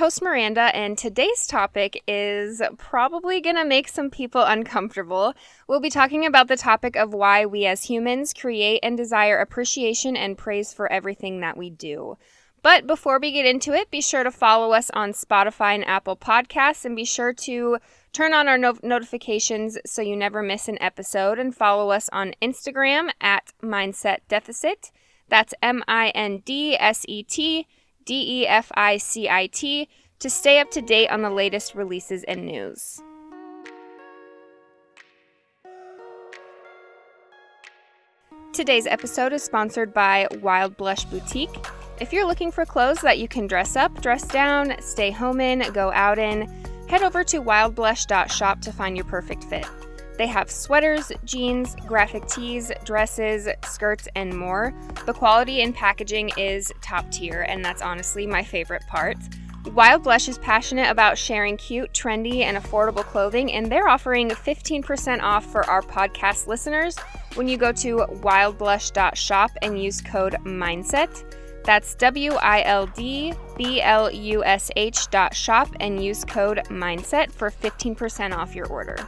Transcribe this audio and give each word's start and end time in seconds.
host, 0.00 0.22
Miranda, 0.22 0.74
and 0.74 0.96
today's 0.96 1.46
topic 1.46 2.02
is 2.08 2.62
probably 2.78 3.38
going 3.42 3.56
to 3.56 3.66
make 3.66 3.86
some 3.86 4.08
people 4.08 4.40
uncomfortable. 4.40 5.34
We'll 5.68 5.78
be 5.78 5.90
talking 5.90 6.24
about 6.24 6.48
the 6.48 6.56
topic 6.56 6.96
of 6.96 7.12
why 7.12 7.44
we 7.44 7.66
as 7.66 7.84
humans 7.84 8.32
create 8.32 8.80
and 8.82 8.96
desire 8.96 9.36
appreciation 9.36 10.16
and 10.16 10.38
praise 10.38 10.72
for 10.72 10.90
everything 10.90 11.40
that 11.40 11.58
we 11.58 11.68
do. 11.68 12.16
But 12.62 12.86
before 12.86 13.18
we 13.18 13.30
get 13.30 13.44
into 13.44 13.74
it, 13.74 13.90
be 13.90 14.00
sure 14.00 14.24
to 14.24 14.30
follow 14.30 14.72
us 14.72 14.90
on 14.94 15.12
Spotify 15.12 15.74
and 15.74 15.86
Apple 15.86 16.16
Podcasts, 16.16 16.86
and 16.86 16.96
be 16.96 17.04
sure 17.04 17.34
to 17.34 17.76
turn 18.14 18.32
on 18.32 18.48
our 18.48 18.56
no- 18.56 18.78
notifications 18.82 19.76
so 19.84 20.00
you 20.00 20.16
never 20.16 20.42
miss 20.42 20.66
an 20.66 20.80
episode, 20.80 21.38
and 21.38 21.54
follow 21.54 21.90
us 21.90 22.08
on 22.10 22.32
Instagram 22.40 23.10
at 23.20 23.52
Mindset 23.62 24.20
Deficit. 24.30 24.92
That's 25.28 25.52
M 25.62 25.84
I 25.86 26.08
N 26.08 26.38
D 26.38 26.74
S 26.80 27.04
E 27.06 27.22
T 27.22 27.66
D 28.04 28.42
E 28.42 28.46
F 28.46 28.70
I 28.74 28.96
C 28.96 29.28
I 29.28 29.46
T, 29.46 29.88
to 30.18 30.30
stay 30.30 30.58
up 30.58 30.70
to 30.72 30.82
date 30.82 31.08
on 31.08 31.22
the 31.22 31.30
latest 31.30 31.74
releases 31.74 32.24
and 32.24 32.44
news. 32.44 33.00
Today's 38.52 38.86
episode 38.86 39.32
is 39.32 39.42
sponsored 39.42 39.94
by 39.94 40.26
Wild 40.42 40.76
Blush 40.76 41.04
Boutique. 41.04 41.64
If 42.00 42.12
you're 42.12 42.26
looking 42.26 42.50
for 42.50 42.64
clothes 42.64 43.00
that 43.02 43.18
you 43.18 43.28
can 43.28 43.46
dress 43.46 43.76
up, 43.76 44.02
dress 44.02 44.26
down, 44.26 44.74
stay 44.80 45.10
home 45.10 45.40
in, 45.40 45.70
go 45.72 45.92
out 45.92 46.18
in, 46.18 46.48
head 46.88 47.02
over 47.02 47.22
to 47.24 47.40
wildblush.shop 47.40 48.60
to 48.60 48.72
find 48.72 48.96
your 48.96 49.06
perfect 49.06 49.44
fit. 49.44 49.66
They 50.20 50.26
have 50.26 50.50
sweaters, 50.50 51.10
jeans, 51.24 51.74
graphic 51.86 52.26
tees, 52.26 52.70
dresses, 52.84 53.48
skirts, 53.64 54.06
and 54.14 54.36
more. 54.36 54.74
The 55.06 55.14
quality 55.14 55.62
and 55.62 55.74
packaging 55.74 56.32
is 56.36 56.70
top 56.82 57.10
tier, 57.10 57.46
and 57.48 57.64
that's 57.64 57.80
honestly 57.80 58.26
my 58.26 58.44
favorite 58.44 58.86
part. 58.86 59.16
Wild 59.72 60.02
Blush 60.02 60.28
is 60.28 60.36
passionate 60.36 60.90
about 60.90 61.16
sharing 61.16 61.56
cute, 61.56 61.94
trendy, 61.94 62.42
and 62.42 62.58
affordable 62.58 63.02
clothing, 63.02 63.50
and 63.54 63.72
they're 63.72 63.88
offering 63.88 64.28
15% 64.28 65.22
off 65.22 65.46
for 65.46 65.64
our 65.70 65.80
podcast 65.80 66.46
listeners 66.46 66.98
when 67.32 67.48
you 67.48 67.56
go 67.56 67.72
to 67.72 68.04
wildblush.shop 68.20 69.50
and 69.62 69.82
use 69.82 70.02
code 70.02 70.34
MINDSET. 70.44 71.64
That's 71.64 71.94
W 71.94 72.32
I 72.32 72.62
L 72.64 72.86
D 72.88 73.32
B 73.56 73.80
L 73.80 74.10
U 74.10 74.44
S 74.44 74.70
H 74.76 75.08
dot 75.08 75.34
shop 75.34 75.68
and 75.80 76.04
use 76.04 76.26
code 76.26 76.58
MINDSET 76.68 77.32
for 77.32 77.50
15% 77.50 78.36
off 78.36 78.54
your 78.54 78.66
order. 78.66 78.98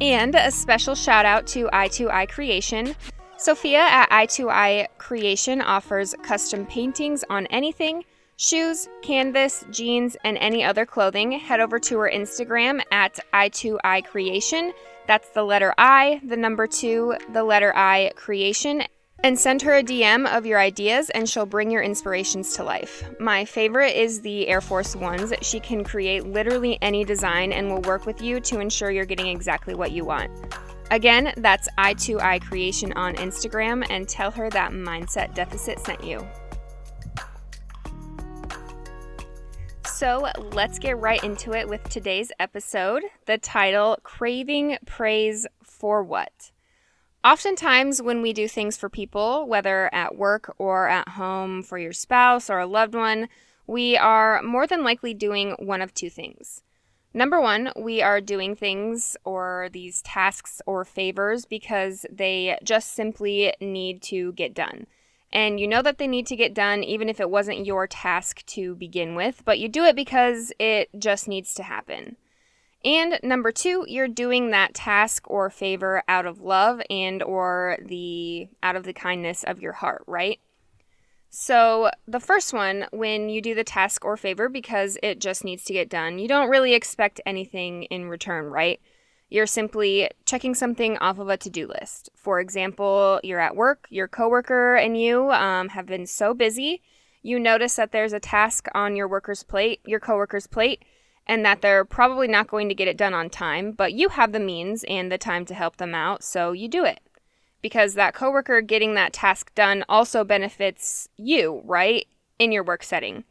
And 0.00 0.34
a 0.34 0.50
special 0.50 0.94
shout 0.94 1.24
out 1.24 1.46
to 1.48 1.68
i2i 1.68 2.28
Creation. 2.28 2.94
Sophia 3.38 3.78
at 3.80 4.10
i2i 4.10 4.88
Creation 4.98 5.60
offers 5.60 6.14
custom 6.22 6.66
paintings 6.66 7.24
on 7.30 7.46
anything 7.46 8.04
shoes, 8.36 8.88
canvas, 9.02 9.64
jeans, 9.70 10.16
and 10.24 10.36
any 10.38 10.64
other 10.64 10.84
clothing. 10.84 11.32
Head 11.32 11.60
over 11.60 11.78
to 11.78 11.98
her 12.00 12.10
Instagram 12.12 12.80
at 12.90 13.20
i2i 13.32 14.04
Creation. 14.06 14.72
That's 15.06 15.28
the 15.30 15.42
letter 15.42 15.74
I, 15.78 16.20
the 16.24 16.36
number 16.36 16.66
two, 16.66 17.14
the 17.32 17.44
letter 17.44 17.74
I 17.76 18.12
Creation, 18.16 18.82
and 19.24 19.38
send 19.38 19.62
her 19.62 19.76
a 19.76 19.82
DM 19.82 20.28
of 20.36 20.44
your 20.44 20.60
ideas 20.60 21.08
and 21.08 21.26
she'll 21.26 21.46
bring 21.46 21.70
your 21.70 21.82
inspirations 21.82 22.52
to 22.52 22.62
life. 22.62 23.02
My 23.18 23.46
favorite 23.46 23.96
is 23.96 24.20
the 24.20 24.46
Air 24.46 24.60
Force 24.60 24.94
Ones. 24.94 25.32
She 25.40 25.60
can 25.60 25.82
create 25.82 26.26
literally 26.26 26.76
any 26.82 27.06
design 27.06 27.50
and 27.50 27.70
will 27.70 27.80
work 27.80 28.04
with 28.04 28.20
you 28.20 28.38
to 28.40 28.60
ensure 28.60 28.90
you're 28.90 29.06
getting 29.06 29.28
exactly 29.28 29.74
what 29.74 29.92
you 29.92 30.04
want. 30.04 30.30
Again, 30.90 31.32
that's 31.38 31.70
i2i 31.78 32.42
Creation 32.42 32.92
on 32.92 33.14
Instagram 33.14 33.86
and 33.88 34.06
tell 34.06 34.30
her 34.30 34.50
that 34.50 34.72
Mindset 34.72 35.34
Deficit 35.34 35.80
sent 35.80 36.04
you. 36.04 36.28
So 39.86 40.28
let's 40.52 40.78
get 40.78 40.98
right 40.98 41.24
into 41.24 41.52
it 41.52 41.66
with 41.66 41.82
today's 41.88 42.30
episode. 42.38 43.04
The 43.24 43.38
title 43.38 43.96
Craving 44.02 44.76
Praise 44.84 45.46
for 45.62 46.02
What? 46.02 46.50
Oftentimes, 47.24 48.02
when 48.02 48.20
we 48.20 48.34
do 48.34 48.46
things 48.46 48.76
for 48.76 48.90
people, 48.90 49.48
whether 49.48 49.92
at 49.94 50.14
work 50.14 50.54
or 50.58 50.88
at 50.88 51.08
home 51.08 51.62
for 51.62 51.78
your 51.78 51.94
spouse 51.94 52.50
or 52.50 52.58
a 52.58 52.66
loved 52.66 52.94
one, 52.94 53.30
we 53.66 53.96
are 53.96 54.42
more 54.42 54.66
than 54.66 54.84
likely 54.84 55.14
doing 55.14 55.52
one 55.58 55.80
of 55.80 55.94
two 55.94 56.10
things. 56.10 56.62
Number 57.14 57.40
one, 57.40 57.72
we 57.76 58.02
are 58.02 58.20
doing 58.20 58.54
things 58.54 59.16
or 59.24 59.70
these 59.72 60.02
tasks 60.02 60.60
or 60.66 60.84
favors 60.84 61.46
because 61.46 62.04
they 62.12 62.58
just 62.62 62.92
simply 62.92 63.54
need 63.58 64.02
to 64.02 64.32
get 64.32 64.52
done. 64.52 64.86
And 65.32 65.58
you 65.58 65.66
know 65.66 65.80
that 65.80 65.96
they 65.96 66.06
need 66.06 66.26
to 66.26 66.36
get 66.36 66.52
done 66.52 66.84
even 66.84 67.08
if 67.08 67.20
it 67.20 67.30
wasn't 67.30 67.64
your 67.64 67.86
task 67.86 68.44
to 68.46 68.74
begin 68.74 69.14
with, 69.14 69.42
but 69.46 69.58
you 69.58 69.68
do 69.68 69.84
it 69.84 69.96
because 69.96 70.52
it 70.58 70.90
just 70.98 71.26
needs 71.26 71.54
to 71.54 71.62
happen. 71.62 72.16
And 72.84 73.18
number 73.22 73.50
2, 73.50 73.86
you're 73.88 74.08
doing 74.08 74.50
that 74.50 74.74
task 74.74 75.24
or 75.30 75.48
favor 75.48 76.02
out 76.06 76.26
of 76.26 76.42
love 76.42 76.82
and 76.90 77.22
or 77.22 77.78
the 77.82 78.48
out 78.62 78.76
of 78.76 78.84
the 78.84 78.92
kindness 78.92 79.42
of 79.44 79.60
your 79.60 79.72
heart, 79.72 80.04
right? 80.06 80.38
So, 81.30 81.90
the 82.06 82.20
first 82.20 82.52
one, 82.52 82.86
when 82.92 83.28
you 83.28 83.40
do 83.40 83.54
the 83.54 83.64
task 83.64 84.04
or 84.04 84.16
favor 84.16 84.48
because 84.48 84.98
it 85.02 85.18
just 85.18 85.44
needs 85.44 85.64
to 85.64 85.72
get 85.72 85.88
done, 85.88 86.18
you 86.18 86.28
don't 86.28 86.50
really 86.50 86.74
expect 86.74 87.20
anything 87.26 87.84
in 87.84 88.08
return, 88.08 88.44
right? 88.44 88.80
You're 89.30 89.46
simply 89.46 90.10
checking 90.26 90.54
something 90.54 90.96
off 90.98 91.18
of 91.18 91.28
a 91.28 91.36
to 91.38 91.50
do 91.50 91.66
list. 91.66 92.10
For 92.14 92.38
example, 92.38 93.18
you're 93.24 93.40
at 93.40 93.56
work, 93.56 93.86
your 93.90 94.06
coworker 94.06 94.76
and 94.76 94.96
you 94.96 95.32
um, 95.32 95.70
have 95.70 95.86
been 95.86 96.06
so 96.06 96.34
busy, 96.34 96.82
you 97.22 97.40
notice 97.40 97.74
that 97.76 97.90
there's 97.90 98.12
a 98.12 98.20
task 98.20 98.68
on 98.74 98.94
your 98.94 99.08
worker's 99.08 99.42
plate, 99.42 99.80
your 99.84 99.98
coworker's 99.98 100.46
plate, 100.46 100.84
and 101.26 101.44
that 101.44 101.62
they're 101.62 101.84
probably 101.84 102.28
not 102.28 102.48
going 102.48 102.68
to 102.68 102.74
get 102.74 102.88
it 102.88 102.96
done 102.96 103.14
on 103.14 103.30
time, 103.30 103.72
but 103.72 103.92
you 103.92 104.10
have 104.10 104.32
the 104.32 104.40
means 104.40 104.84
and 104.84 105.10
the 105.10 105.18
time 105.18 105.44
to 105.46 105.54
help 105.54 105.76
them 105.76 105.94
out, 105.94 106.22
so 106.22 106.52
you 106.52 106.68
do 106.68 106.84
it. 106.84 107.00
Because 107.62 107.94
that 107.94 108.14
coworker 108.14 108.60
getting 108.60 108.94
that 108.94 109.12
task 109.12 109.54
done 109.54 109.84
also 109.88 110.22
benefits 110.22 111.08
you, 111.16 111.62
right? 111.64 112.06
In 112.38 112.52
your 112.52 112.62
work 112.62 112.82
setting. 112.82 113.24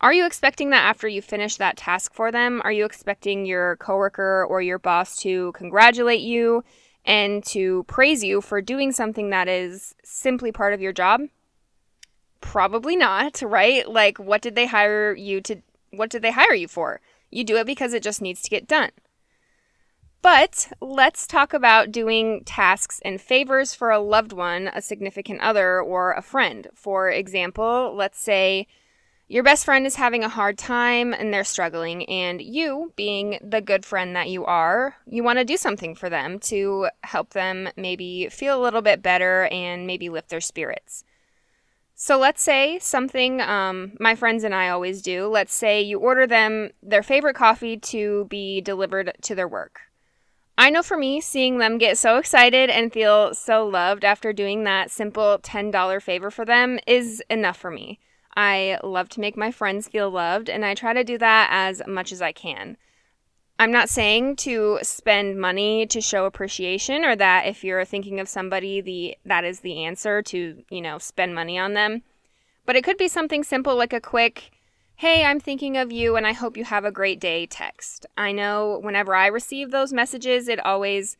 Are 0.00 0.12
you 0.12 0.26
expecting 0.26 0.70
that 0.70 0.84
after 0.84 1.08
you 1.08 1.20
finish 1.20 1.56
that 1.56 1.76
task 1.76 2.14
for 2.14 2.30
them? 2.30 2.60
Are 2.64 2.70
you 2.70 2.84
expecting 2.84 3.46
your 3.46 3.76
coworker 3.76 4.44
or 4.44 4.62
your 4.62 4.78
boss 4.78 5.16
to 5.18 5.50
congratulate 5.52 6.20
you 6.20 6.62
and 7.04 7.44
to 7.46 7.82
praise 7.84 8.22
you 8.22 8.40
for 8.40 8.60
doing 8.60 8.92
something 8.92 9.30
that 9.30 9.48
is 9.48 9.94
simply 10.04 10.52
part 10.52 10.72
of 10.72 10.80
your 10.80 10.92
job? 10.92 11.22
Probably 12.40 12.94
not, 12.94 13.42
right? 13.42 13.88
Like 13.88 14.18
what 14.18 14.40
did 14.40 14.54
they 14.54 14.66
hire 14.66 15.14
you 15.14 15.40
to 15.42 15.62
what 15.90 16.10
did 16.10 16.22
they 16.22 16.32
hire 16.32 16.54
you 16.54 16.68
for? 16.68 17.00
You 17.30 17.44
do 17.44 17.56
it 17.56 17.66
because 17.66 17.92
it 17.92 18.02
just 18.02 18.22
needs 18.22 18.42
to 18.42 18.50
get 18.50 18.66
done. 18.66 18.90
But 20.20 20.72
let's 20.80 21.26
talk 21.26 21.54
about 21.54 21.92
doing 21.92 22.42
tasks 22.44 23.00
and 23.04 23.20
favors 23.20 23.74
for 23.74 23.90
a 23.90 24.00
loved 24.00 24.32
one, 24.32 24.68
a 24.74 24.82
significant 24.82 25.40
other, 25.40 25.80
or 25.80 26.12
a 26.12 26.22
friend. 26.22 26.66
For 26.74 27.08
example, 27.08 27.94
let's 27.94 28.20
say 28.20 28.66
your 29.28 29.44
best 29.44 29.64
friend 29.64 29.86
is 29.86 29.96
having 29.96 30.24
a 30.24 30.28
hard 30.28 30.58
time 30.58 31.12
and 31.12 31.32
they're 31.32 31.44
struggling, 31.44 32.08
and 32.08 32.40
you, 32.40 32.92
being 32.96 33.38
the 33.42 33.60
good 33.60 33.84
friend 33.84 34.16
that 34.16 34.28
you 34.28 34.44
are, 34.44 34.96
you 35.06 35.22
want 35.22 35.38
to 35.38 35.44
do 35.44 35.56
something 35.56 35.94
for 35.94 36.08
them 36.08 36.38
to 36.40 36.88
help 37.04 37.30
them 37.30 37.68
maybe 37.76 38.28
feel 38.30 38.58
a 38.58 38.64
little 38.64 38.82
bit 38.82 39.02
better 39.02 39.46
and 39.52 39.86
maybe 39.86 40.08
lift 40.08 40.30
their 40.30 40.40
spirits. 40.40 41.04
So 42.00 42.16
let's 42.16 42.40
say 42.40 42.78
something 42.78 43.40
um, 43.40 43.94
my 43.98 44.14
friends 44.14 44.44
and 44.44 44.54
I 44.54 44.68
always 44.68 45.02
do. 45.02 45.26
Let's 45.26 45.52
say 45.52 45.82
you 45.82 45.98
order 45.98 46.28
them 46.28 46.70
their 46.80 47.02
favorite 47.02 47.34
coffee 47.34 47.76
to 47.76 48.26
be 48.26 48.60
delivered 48.60 49.16
to 49.22 49.34
their 49.34 49.48
work. 49.48 49.80
I 50.56 50.70
know 50.70 50.84
for 50.84 50.96
me, 50.96 51.20
seeing 51.20 51.58
them 51.58 51.76
get 51.76 51.98
so 51.98 52.16
excited 52.16 52.70
and 52.70 52.92
feel 52.92 53.34
so 53.34 53.66
loved 53.66 54.04
after 54.04 54.32
doing 54.32 54.62
that 54.62 54.92
simple 54.92 55.40
$10 55.42 56.00
favor 56.00 56.30
for 56.30 56.44
them 56.44 56.78
is 56.86 57.20
enough 57.28 57.56
for 57.56 57.72
me. 57.72 57.98
I 58.36 58.78
love 58.84 59.08
to 59.10 59.20
make 59.20 59.36
my 59.36 59.50
friends 59.50 59.88
feel 59.88 60.08
loved, 60.08 60.48
and 60.48 60.64
I 60.64 60.76
try 60.76 60.92
to 60.92 61.02
do 61.02 61.18
that 61.18 61.48
as 61.50 61.82
much 61.88 62.12
as 62.12 62.22
I 62.22 62.30
can. 62.30 62.76
I'm 63.58 63.72
not 63.72 63.88
saying 63.88 64.36
to 64.36 64.78
spend 64.82 65.40
money 65.40 65.86
to 65.86 66.00
show 66.00 66.26
appreciation 66.26 67.04
or 67.04 67.16
that 67.16 67.46
if 67.46 67.64
you're 67.64 67.84
thinking 67.84 68.20
of 68.20 68.28
somebody 68.28 68.80
the 68.80 69.16
that 69.24 69.44
is 69.44 69.60
the 69.60 69.84
answer 69.84 70.22
to, 70.22 70.62
you 70.70 70.80
know, 70.80 70.98
spend 70.98 71.34
money 71.34 71.58
on 71.58 71.74
them. 71.74 72.02
But 72.64 72.76
it 72.76 72.84
could 72.84 72.98
be 72.98 73.08
something 73.08 73.42
simple 73.42 73.74
like 73.76 73.92
a 73.92 74.00
quick 74.00 74.52
Hey, 75.00 75.24
I'm 75.24 75.38
thinking 75.38 75.76
of 75.76 75.92
you 75.92 76.16
and 76.16 76.26
I 76.26 76.32
hope 76.32 76.56
you 76.56 76.64
have 76.64 76.84
a 76.84 76.90
great 76.90 77.20
day 77.20 77.46
text. 77.46 78.04
I 78.16 78.32
know 78.32 78.80
whenever 78.82 79.14
I 79.14 79.28
receive 79.28 79.70
those 79.70 79.92
messages, 79.92 80.48
it 80.48 80.58
always 80.66 81.16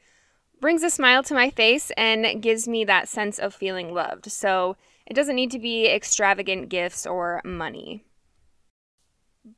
brings 0.61 0.83
a 0.83 0.91
smile 0.91 1.23
to 1.23 1.33
my 1.35 1.49
face 1.51 1.93
and 1.97 2.43
gives 2.43 2.67
me 2.67 2.85
that 2.85 3.09
sense 3.09 3.39
of 3.39 3.55
feeling 3.55 3.95
loved. 3.95 4.33
So 4.33 4.77
it 5.07 5.15
doesn't 5.15 5.37
need 5.37 5.53
to 5.53 5.61
be 5.61 5.87
extravagant 5.87 6.71
gifts 6.71 7.07
or 7.07 7.41
money. 7.45 8.05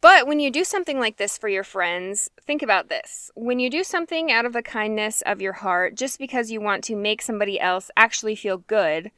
But 0.00 0.26
when 0.26 0.40
you 0.40 0.50
do 0.50 0.62
something 0.62 1.00
like 1.00 1.16
this 1.16 1.38
for 1.38 1.48
your 1.48 1.64
friends, 1.64 2.30
think 2.46 2.62
about 2.62 2.88
this. 2.88 3.30
When 3.34 3.58
you 3.58 3.70
do 3.70 3.82
something 3.82 4.30
out 4.30 4.44
of 4.44 4.52
the 4.52 4.62
kindness 4.62 5.22
of 5.22 5.40
your 5.40 5.54
heart, 5.54 5.96
just 5.96 6.18
because 6.18 6.50
you 6.50 6.60
want 6.60 6.84
to 6.84 6.94
make 6.94 7.22
somebody 7.22 7.58
else 7.58 7.90
actually 7.96 8.36
feel 8.36 8.58
good, 8.58 9.10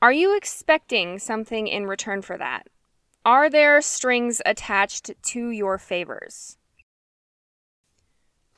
are 0.00 0.12
you 0.12 0.36
expecting 0.36 1.18
something 1.18 1.68
in 1.68 1.86
return 1.86 2.22
for 2.22 2.36
that? 2.38 2.68
Are 3.24 3.50
there 3.50 3.80
strings 3.80 4.40
attached 4.46 5.10
to 5.22 5.50
your 5.50 5.76
favors? 5.78 6.56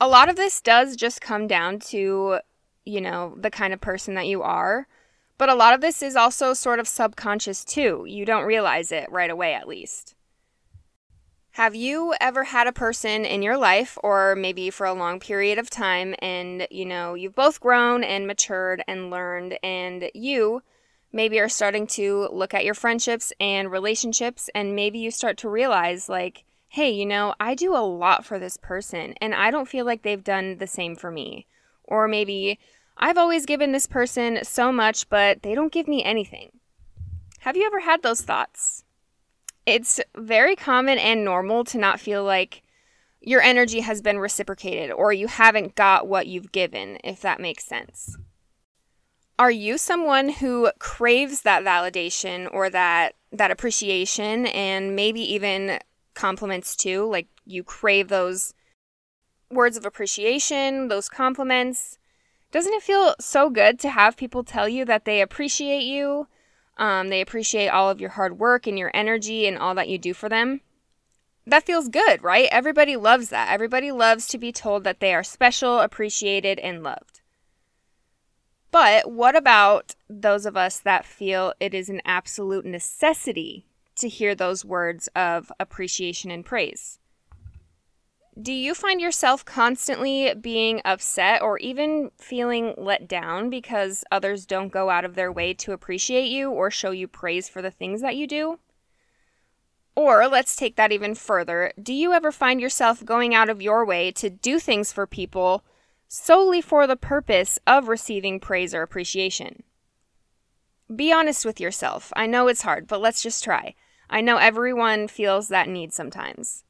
A 0.01 0.09
lot 0.09 0.29
of 0.29 0.37
this 0.37 0.61
does 0.63 0.97
just 0.97 1.21
come 1.21 1.47
down 1.47 1.79
to, 1.81 2.39
you 2.87 3.01
know, 3.01 3.35
the 3.37 3.51
kind 3.51 3.75
of 3.75 3.81
person 3.81 4.15
that 4.15 4.29
you 4.29 4.43
are. 4.43 4.87
But 5.37 5.49
a 5.49 5.55
lot 5.55 5.75
of 5.75 5.81
this 5.81 6.03
is 6.03 6.17
also 6.17 6.55
sort 6.55 6.79
of 6.79 6.89
subconscious 6.89 7.65
too. 7.65 8.05
You 8.07 8.25
don't 8.25 8.45
realize 8.45 8.93
it 8.93 9.11
right 9.11 9.31
away, 9.31 9.53
at 9.53 9.69
least. 9.69 10.15
Have 11.55 11.75
you 11.75 12.15
ever 12.21 12.45
had 12.45 12.69
a 12.69 12.73
person 12.73 13.25
in 13.25 13.43
your 13.43 13.57
life, 13.57 13.99
or 14.05 14.37
maybe 14.37 14.71
for 14.71 14.87
a 14.87 14.95
long 14.95 15.19
period 15.19 15.59
of 15.59 15.69
time, 15.69 16.15
and 16.21 16.67
you 16.71 16.85
know, 16.85 17.15
you've 17.15 17.35
both 17.35 17.61
grown 17.61 18.05
and 18.05 18.27
matured 18.27 18.85
and 18.87 19.11
learned, 19.11 19.59
and 19.63 20.11
you 20.15 20.63
maybe 21.13 21.41
are 21.41 21.49
starting 21.49 21.89
to 21.89 22.29
look 22.31 22.55
at 22.55 22.65
your 22.65 22.75
friendships 22.75 23.33
and 23.41 23.71
relationships, 23.71 24.49
and 24.55 24.77
maybe 24.77 25.01
you 25.01 25.11
start 25.11 25.37
to 25.39 25.49
realize, 25.49 26.09
like, 26.09 26.45
hey, 26.69 26.89
you 26.89 27.05
know, 27.05 27.35
I 27.41 27.57
do 27.57 27.75
a 27.75 27.83
lot 27.83 28.25
for 28.25 28.39
this 28.39 28.57
person, 28.57 29.15
and 29.21 29.35
I 29.35 29.51
don't 29.51 29.69
feel 29.69 29.85
like 29.85 30.03
they've 30.03 30.23
done 30.23 30.59
the 30.59 30.69
same 30.69 30.95
for 30.95 31.11
me. 31.11 31.47
Or 31.83 32.07
maybe 32.07 32.61
I've 32.97 33.19
always 33.19 33.45
given 33.45 33.73
this 33.73 33.89
person 33.89 34.39
so 34.45 34.71
much, 34.71 35.09
but 35.09 35.43
they 35.43 35.57
don't 35.57 35.73
give 35.73 35.89
me 35.89 36.05
anything. 36.05 36.53
Have 37.41 37.57
you 37.57 37.67
ever 37.67 37.81
had 37.81 38.03
those 38.03 38.21
thoughts? 38.21 38.85
It's 39.67 40.01
very 40.17 40.57
common 40.57 40.99
and 40.99 41.25
normal 41.25 41.65
to 41.65 41.79
not 41.79 42.01
feel 42.01 42.25
like 42.25 42.63
your 43.21 43.43
energy 43.43 43.81
has 43.81 44.01
been 44.01 44.19
reciprocated 44.19 44.91
or 44.91 45.13
you 45.13 45.27
haven't 45.27 45.75
got 45.75 46.09
what 46.09 46.27
you've 46.27 46.53
given, 46.53 46.99
if 47.05 47.21
that 47.21 47.41
makes 47.41 47.65
sense. 47.65 48.17
Are 49.39 49.51
you 49.51 49.79
someone 49.79 50.29
who 50.29 50.71
craves 50.79 51.43
that 51.43 51.65
validation 51.65 52.53
or 52.53 52.69
that 52.71 53.15
that 53.33 53.51
appreciation 53.51 54.47
and 54.47 54.97
maybe 54.97 55.21
even 55.21 55.79
compliments 56.15 56.77
too? 56.77 57.09
Like 57.09 57.27
you 57.47 57.63
crave 57.63 58.09
those 58.09 58.55
words 59.51 59.77
of 59.77 59.87
appreciation, 59.87 60.89
those 60.89 61.09
compliments. 61.09 61.99
Doesn't 62.53 62.73
it 62.75 62.83
feel 62.83 63.15
so 63.21 63.49
good 63.49 63.79
to 63.81 63.91
have 63.91 64.17
people 64.17 64.45
tell 64.45 64.69
you 64.69 64.85
that 64.85 65.05
they 65.05 65.21
appreciate 65.21 65.85
you 65.85 66.27
um, 66.81 67.09
they 67.09 67.21
appreciate 67.21 67.69
all 67.69 67.91
of 67.91 68.01
your 68.01 68.11
hard 68.11 68.39
work 68.39 68.67
and 68.67 68.79
your 68.79 68.91
energy 68.95 69.47
and 69.47 69.59
all 69.59 69.75
that 69.75 69.89
you 69.89 69.99
do 69.99 70.15
for 70.15 70.31
them. 70.31 70.63
That 71.47 71.67
feels 71.67 71.89
good, 71.89 72.23
right? 72.23 72.49
Everybody 72.51 72.97
loves 72.97 73.29
that. 73.29 73.51
Everybody 73.51 73.93
loves 73.93 74.27
to 74.29 74.39
be 74.39 74.51
told 74.51 74.85
that 74.85 74.99
they 74.99 75.15
are 75.15 75.23
special, 75.23 75.81
appreciated, 75.81 76.59
and 76.59 76.83
loved. 76.83 77.21
But 78.71 79.11
what 79.11 79.37
about 79.37 79.95
those 80.09 80.47
of 80.47 80.57
us 80.57 80.79
that 80.81 81.05
feel 81.05 81.53
it 81.61 81.75
is 81.75 81.89
an 81.89 82.01
absolute 82.05 82.65
necessity 82.65 83.67
to 83.97 84.09
hear 84.09 84.35
those 84.35 84.65
words 84.65 85.09
of 85.15 85.53
appreciation 85.61 86.31
and 86.31 86.47
praise? 86.47 87.00
Do 88.39 88.53
you 88.53 88.75
find 88.75 89.01
yourself 89.01 89.45
constantly 89.45 90.33
being 90.35 90.81
upset 90.85 91.43
or 91.43 91.59
even 91.59 92.13
feeling 92.17 92.75
let 92.77 93.09
down 93.09 93.51
because 93.51 94.05
others 94.11 94.47
don't 94.47 94.73
go 94.73 94.89
out 94.89 95.05
of 95.05 95.15
their 95.15 95.33
way 95.33 95.53
to 95.55 95.73
appreciate 95.73 96.29
you 96.29 96.51
or 96.51 96.71
show 96.71 96.93
you 96.93 97.09
praise 97.09 97.49
for 97.49 97.61
the 97.61 97.73
things 97.73 98.01
that 98.03 98.17
you 98.17 98.29
do? 98.29 98.61
Or 99.97 100.29
let's 100.29 100.55
take 100.55 100.77
that 100.77 100.93
even 100.93 101.17
further. 101.17 101.73
Do 101.83 101.93
you 101.93 102.13
ever 102.13 102.31
find 102.31 102.61
yourself 102.61 103.05
going 103.05 103.35
out 103.35 103.49
of 103.49 103.61
your 103.61 103.85
way 103.85 104.13
to 104.13 104.31
do 104.31 104.61
things 104.61 104.93
for 104.93 105.07
people 105.07 105.65
solely 106.07 106.61
for 106.61 106.87
the 106.87 106.97
purpose 106.97 107.59
of 107.67 107.89
receiving 107.89 108.39
praise 108.39 108.73
or 108.73 108.83
appreciation? 108.83 109.65
Be 110.95 111.13
honest 111.13 111.45
with 111.45 111.61
yourself. 111.61 112.13
I 112.15 112.27
know 112.27 112.47
it's 112.47 112.63
hard, 112.63 112.87
but 112.87 113.01
let's 113.01 113.23
just 113.23 113.43
try. 113.43 113.75
I 114.09 114.21
know 114.21 114.37
everyone 114.37 115.09
feels 115.09 115.49
that 115.49 115.69
need 115.69 115.93
sometimes 115.93 116.65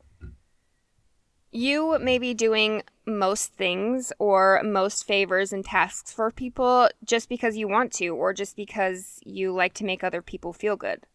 you 1.53 1.99
may 1.99 2.19
be 2.19 2.35
doing 2.35 2.83
most 3.07 3.55
things 3.55 4.13
or 4.19 4.63
most 4.63 5.07
favors 5.07 5.53
and 5.53 5.65
tasks 5.65 6.13
for 6.13 6.31
people 6.31 6.89
just 7.05 7.29
because 7.29 7.57
you 7.57 7.67
want 7.67 7.93
to 7.95 8.09
or 8.09 8.33
just 8.33 8.57
because 8.57 9.19
you 9.25 9.53
like 9.53 9.75
to 9.75 9.85
make 9.85 10.05
other 10.05 10.23
people 10.23 10.53
feel 10.53 10.77
good. 10.77 11.07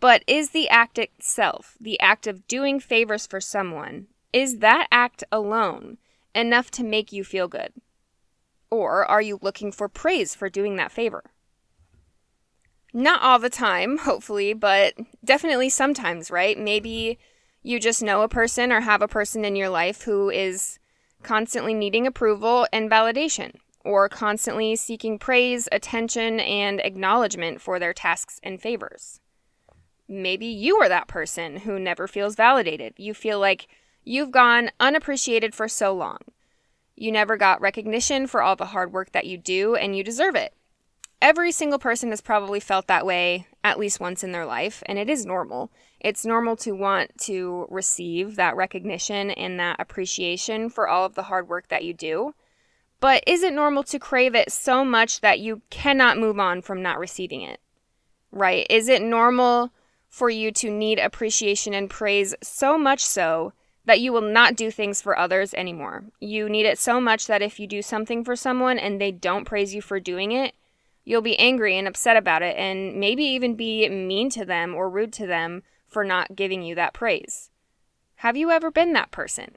But 0.00 0.22
is 0.26 0.50
the 0.50 0.68
act 0.68 0.98
itself, 0.98 1.76
the 1.80 1.98
act 2.00 2.26
of 2.26 2.46
doing 2.46 2.80
favors 2.80 3.26
for 3.26 3.40
someone, 3.40 4.06
is 4.32 4.58
that 4.58 4.88
act 4.90 5.24
alone 5.32 5.98
enough 6.34 6.70
to 6.72 6.84
make 6.84 7.12
you 7.12 7.24
feel 7.24 7.48
good? 7.48 7.72
Or 8.70 9.04
are 9.04 9.22
you 9.22 9.38
looking 9.40 9.72
for 9.72 9.88
praise 9.88 10.34
for 10.34 10.50
doing 10.50 10.76
that 10.76 10.92
favor? 10.92 11.24
Not 12.92 13.22
all 13.22 13.38
the 13.38 13.50
time, 13.50 13.98
hopefully, 14.02 14.54
but 14.54 14.94
definitely 15.24 15.68
sometimes, 15.68 16.30
right? 16.30 16.58
Maybe 16.58 17.18
you 17.66 17.80
just 17.80 18.00
know 18.00 18.22
a 18.22 18.28
person 18.28 18.70
or 18.70 18.80
have 18.80 19.02
a 19.02 19.08
person 19.08 19.44
in 19.44 19.56
your 19.56 19.68
life 19.68 20.02
who 20.02 20.30
is 20.30 20.78
constantly 21.24 21.74
needing 21.74 22.06
approval 22.06 22.64
and 22.72 22.88
validation, 22.88 23.56
or 23.84 24.08
constantly 24.08 24.76
seeking 24.76 25.18
praise, 25.18 25.68
attention, 25.72 26.38
and 26.38 26.80
acknowledgement 26.84 27.60
for 27.60 27.80
their 27.80 27.92
tasks 27.92 28.38
and 28.44 28.62
favors. 28.62 29.20
Maybe 30.06 30.46
you 30.46 30.76
are 30.76 30.88
that 30.88 31.08
person 31.08 31.56
who 31.56 31.80
never 31.80 32.06
feels 32.06 32.36
validated. 32.36 32.94
You 32.98 33.12
feel 33.12 33.40
like 33.40 33.66
you've 34.04 34.30
gone 34.30 34.70
unappreciated 34.78 35.52
for 35.52 35.66
so 35.66 35.92
long. 35.92 36.18
You 36.94 37.10
never 37.10 37.36
got 37.36 37.60
recognition 37.60 38.28
for 38.28 38.42
all 38.42 38.54
the 38.54 38.66
hard 38.66 38.92
work 38.92 39.10
that 39.10 39.26
you 39.26 39.36
do, 39.36 39.74
and 39.74 39.96
you 39.96 40.04
deserve 40.04 40.36
it. 40.36 40.54
Every 41.20 41.50
single 41.50 41.80
person 41.80 42.10
has 42.10 42.20
probably 42.20 42.60
felt 42.60 42.86
that 42.86 43.04
way 43.04 43.48
at 43.64 43.80
least 43.80 43.98
once 43.98 44.22
in 44.22 44.30
their 44.30 44.46
life, 44.46 44.84
and 44.86 45.00
it 45.00 45.10
is 45.10 45.26
normal. 45.26 45.72
It's 46.06 46.24
normal 46.24 46.54
to 46.58 46.70
want 46.70 47.18
to 47.22 47.66
receive 47.68 48.36
that 48.36 48.54
recognition 48.54 49.32
and 49.32 49.58
that 49.58 49.80
appreciation 49.80 50.70
for 50.70 50.86
all 50.86 51.04
of 51.04 51.16
the 51.16 51.24
hard 51.24 51.48
work 51.48 51.66
that 51.66 51.82
you 51.82 51.92
do. 51.92 52.32
But 53.00 53.24
is 53.26 53.42
it 53.42 53.52
normal 53.52 53.82
to 53.82 53.98
crave 53.98 54.32
it 54.36 54.52
so 54.52 54.84
much 54.84 55.20
that 55.20 55.40
you 55.40 55.62
cannot 55.68 56.16
move 56.16 56.38
on 56.38 56.62
from 56.62 56.80
not 56.80 57.00
receiving 57.00 57.42
it? 57.42 57.58
Right? 58.30 58.68
Is 58.70 58.88
it 58.88 59.02
normal 59.02 59.72
for 60.08 60.30
you 60.30 60.52
to 60.52 60.70
need 60.70 61.00
appreciation 61.00 61.74
and 61.74 61.90
praise 61.90 62.36
so 62.40 62.78
much 62.78 63.00
so 63.00 63.52
that 63.84 63.98
you 63.98 64.12
will 64.12 64.20
not 64.20 64.54
do 64.54 64.70
things 64.70 65.02
for 65.02 65.18
others 65.18 65.54
anymore? 65.54 66.04
You 66.20 66.48
need 66.48 66.66
it 66.66 66.78
so 66.78 67.00
much 67.00 67.26
that 67.26 67.42
if 67.42 67.58
you 67.58 67.66
do 67.66 67.82
something 67.82 68.22
for 68.22 68.36
someone 68.36 68.78
and 68.78 69.00
they 69.00 69.10
don't 69.10 69.44
praise 69.44 69.74
you 69.74 69.82
for 69.82 69.98
doing 69.98 70.30
it, 70.30 70.54
you'll 71.04 71.20
be 71.20 71.36
angry 71.36 71.76
and 71.76 71.88
upset 71.88 72.16
about 72.16 72.42
it 72.42 72.56
and 72.56 72.94
maybe 72.94 73.24
even 73.24 73.56
be 73.56 73.88
mean 73.88 74.30
to 74.30 74.44
them 74.44 74.72
or 74.72 74.88
rude 74.88 75.12
to 75.14 75.26
them 75.26 75.64
for 75.96 76.04
not 76.04 76.36
giving 76.36 76.62
you 76.62 76.74
that 76.74 76.92
praise. 76.92 77.48
Have 78.16 78.36
you 78.36 78.50
ever 78.50 78.70
been 78.70 78.92
that 78.92 79.10
person? 79.10 79.56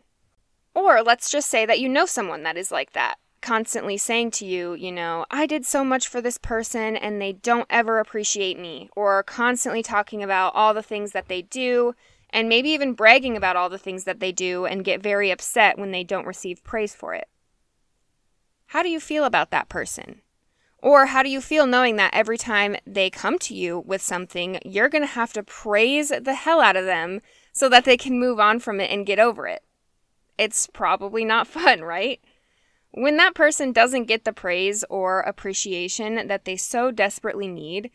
Or 0.73 1.01
let's 1.01 1.29
just 1.29 1.49
say 1.49 1.65
that 1.65 1.81
you 1.81 1.89
know 1.89 2.05
someone 2.05 2.43
that 2.43 2.55
is 2.55 2.71
like 2.71 2.93
that, 2.93 3.15
constantly 3.41 3.97
saying 3.97 4.31
to 4.31 4.45
you, 4.45 4.73
you 4.73 4.89
know, 4.89 5.25
I 5.29 5.45
did 5.45 5.65
so 5.65 5.83
much 5.83 6.07
for 6.07 6.21
this 6.21 6.37
person 6.37 6.95
and 6.95 7.21
they 7.21 7.33
don't 7.33 7.67
ever 7.69 7.99
appreciate 7.99 8.57
me, 8.57 8.89
or 8.95 9.21
constantly 9.23 9.83
talking 9.83 10.23
about 10.23 10.55
all 10.55 10.73
the 10.73 10.81
things 10.81 11.11
that 11.11 11.27
they 11.27 11.41
do, 11.41 11.93
and 12.29 12.47
maybe 12.47 12.69
even 12.69 12.93
bragging 12.93 13.35
about 13.35 13.57
all 13.57 13.67
the 13.67 13.77
things 13.77 14.05
that 14.05 14.21
they 14.21 14.31
do 14.31 14.65
and 14.65 14.85
get 14.85 15.03
very 15.03 15.31
upset 15.31 15.77
when 15.77 15.91
they 15.91 16.05
don't 16.05 16.25
receive 16.25 16.63
praise 16.63 16.95
for 16.95 17.13
it. 17.13 17.27
How 18.67 18.81
do 18.81 18.87
you 18.87 19.01
feel 19.01 19.25
about 19.25 19.51
that 19.51 19.67
person? 19.67 20.21
Or 20.81 21.07
how 21.07 21.23
do 21.23 21.29
you 21.29 21.41
feel 21.41 21.67
knowing 21.67 21.97
that 21.97 22.13
every 22.13 22.37
time 22.37 22.77
they 22.87 23.09
come 23.09 23.37
to 23.39 23.53
you 23.53 23.79
with 23.79 24.01
something, 24.01 24.59
you're 24.63 24.89
going 24.89 25.01
to 25.01 25.07
have 25.07 25.33
to 25.33 25.43
praise 25.43 26.09
the 26.09 26.33
hell 26.33 26.61
out 26.61 26.77
of 26.77 26.85
them 26.85 27.21
so 27.51 27.67
that 27.69 27.83
they 27.83 27.97
can 27.97 28.19
move 28.19 28.39
on 28.39 28.59
from 28.59 28.79
it 28.79 28.89
and 28.89 29.05
get 29.05 29.19
over 29.19 29.45
it? 29.47 29.63
It's 30.37 30.67
probably 30.67 31.25
not 31.25 31.47
fun, 31.59 31.81
right? 31.81 32.21
When 32.91 33.17
that 33.17 33.35
person 33.35 33.71
doesn't 33.71 34.05
get 34.05 34.23
the 34.23 34.33
praise 34.33 34.83
or 34.89 35.19
appreciation 35.21 36.27
that 36.27 36.45
they 36.45 36.55
so 36.55 36.91
desperately 36.91 37.47
need, 37.47 37.91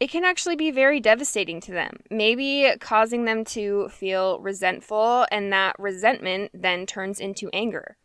it 0.00 0.10
can 0.10 0.24
actually 0.24 0.56
be 0.56 0.70
very 0.70 1.00
devastating 1.00 1.60
to 1.60 1.72
them, 1.72 1.98
maybe 2.10 2.68
causing 2.80 3.24
them 3.24 3.44
to 3.44 3.88
feel 3.88 4.40
resentful, 4.40 5.26
and 5.30 5.52
that 5.52 5.78
resentment 5.78 6.50
then 6.54 6.86
turns 6.86 7.20
into 7.20 7.50
anger. 7.52 7.96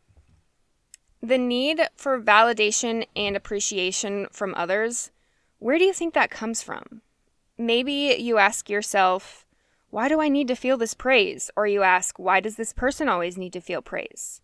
The 1.21 1.38
need 1.38 1.81
for 1.95 2.21
validation 2.21 3.07
and 3.15 3.36
appreciation 3.36 4.27
from 4.31 4.53
others, 4.55 5.12
where 5.59 5.77
do 5.77 5.83
you 5.83 5.93
think 5.93 6.13
that 6.13 6.29
comes 6.29 6.62
from? 6.62 7.01
Maybe 7.57 8.15
you 8.19 8.38
ask 8.38 8.69
yourself, 8.69 9.45
why 9.89 10.09
do 10.09 10.21
I 10.21 10.29
need 10.29 10.47
to 10.50 10.55
feel 10.55 10.77
this 10.77 10.93
praise? 10.93 11.50
Or 11.55 11.65
you 11.65 11.81
ask, 11.81 12.19
why 12.19 12.39
does 12.39 12.55
this 12.55 12.74
person 12.74 13.09
always 13.09 13.38
need 13.38 13.53
to 13.53 13.62
feel 13.62 13.81
praise? 13.81 14.41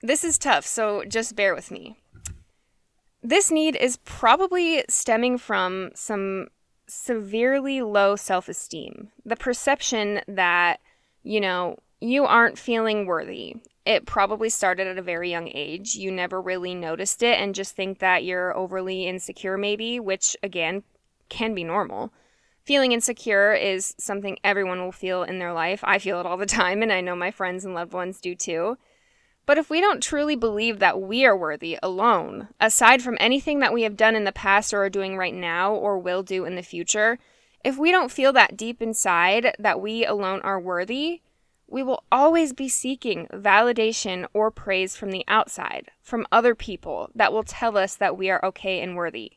This 0.00 0.24
is 0.24 0.38
tough, 0.38 0.64
so 0.64 1.04
just 1.04 1.36
bear 1.36 1.54
with 1.54 1.70
me. 1.70 1.96
This 3.22 3.50
need 3.50 3.76
is 3.76 3.98
probably 4.04 4.84
stemming 4.88 5.38
from 5.38 5.90
some 5.94 6.48
severely 6.86 7.82
low 7.82 8.16
self 8.16 8.48
esteem. 8.48 9.10
The 9.24 9.36
perception 9.36 10.20
that, 10.28 10.80
you 11.22 11.40
know, 11.40 11.78
you 12.00 12.24
aren't 12.24 12.58
feeling 12.58 13.06
worthy 13.06 13.56
it 13.88 14.04
probably 14.04 14.50
started 14.50 14.86
at 14.86 14.98
a 14.98 15.02
very 15.02 15.30
young 15.30 15.50
age. 15.54 15.94
You 15.94 16.12
never 16.12 16.42
really 16.42 16.74
noticed 16.74 17.22
it 17.22 17.40
and 17.40 17.54
just 17.54 17.74
think 17.74 18.00
that 18.00 18.22
you're 18.22 18.54
overly 18.54 19.06
insecure, 19.06 19.56
maybe, 19.56 19.98
which 19.98 20.36
again 20.42 20.82
can 21.30 21.54
be 21.54 21.64
normal. 21.64 22.12
Feeling 22.66 22.92
insecure 22.92 23.54
is 23.54 23.94
something 23.98 24.36
everyone 24.44 24.82
will 24.82 24.92
feel 24.92 25.22
in 25.22 25.38
their 25.38 25.54
life. 25.54 25.80
I 25.84 25.98
feel 25.98 26.20
it 26.20 26.26
all 26.26 26.36
the 26.36 26.44
time, 26.60 26.82
and 26.82 26.92
I 26.92 27.00
know 27.00 27.16
my 27.16 27.30
friends 27.30 27.64
and 27.64 27.74
loved 27.74 27.94
ones 27.94 28.20
do 28.20 28.34
too. 28.34 28.76
But 29.46 29.56
if 29.56 29.70
we 29.70 29.80
don't 29.80 30.02
truly 30.02 30.36
believe 30.36 30.80
that 30.80 31.00
we 31.00 31.24
are 31.24 31.34
worthy 31.34 31.78
alone, 31.82 32.48
aside 32.60 33.00
from 33.00 33.16
anything 33.18 33.60
that 33.60 33.72
we 33.72 33.84
have 33.84 33.96
done 33.96 34.14
in 34.14 34.24
the 34.24 34.32
past 34.32 34.74
or 34.74 34.84
are 34.84 34.90
doing 34.90 35.16
right 35.16 35.32
now 35.32 35.72
or 35.72 35.98
will 35.98 36.22
do 36.22 36.44
in 36.44 36.56
the 36.56 36.62
future, 36.62 37.18
if 37.64 37.78
we 37.78 37.90
don't 37.90 38.12
feel 38.12 38.34
that 38.34 38.54
deep 38.54 38.82
inside 38.82 39.54
that 39.58 39.80
we 39.80 40.04
alone 40.04 40.42
are 40.42 40.60
worthy, 40.60 41.22
we 41.68 41.82
will 41.82 42.02
always 42.10 42.54
be 42.54 42.68
seeking 42.68 43.26
validation 43.26 44.26
or 44.32 44.50
praise 44.50 44.96
from 44.96 45.10
the 45.10 45.24
outside, 45.28 45.90
from 46.00 46.26
other 46.32 46.54
people 46.54 47.10
that 47.14 47.32
will 47.32 47.44
tell 47.44 47.76
us 47.76 47.94
that 47.94 48.16
we 48.16 48.30
are 48.30 48.44
okay 48.44 48.80
and 48.80 48.96
worthy. 48.96 49.32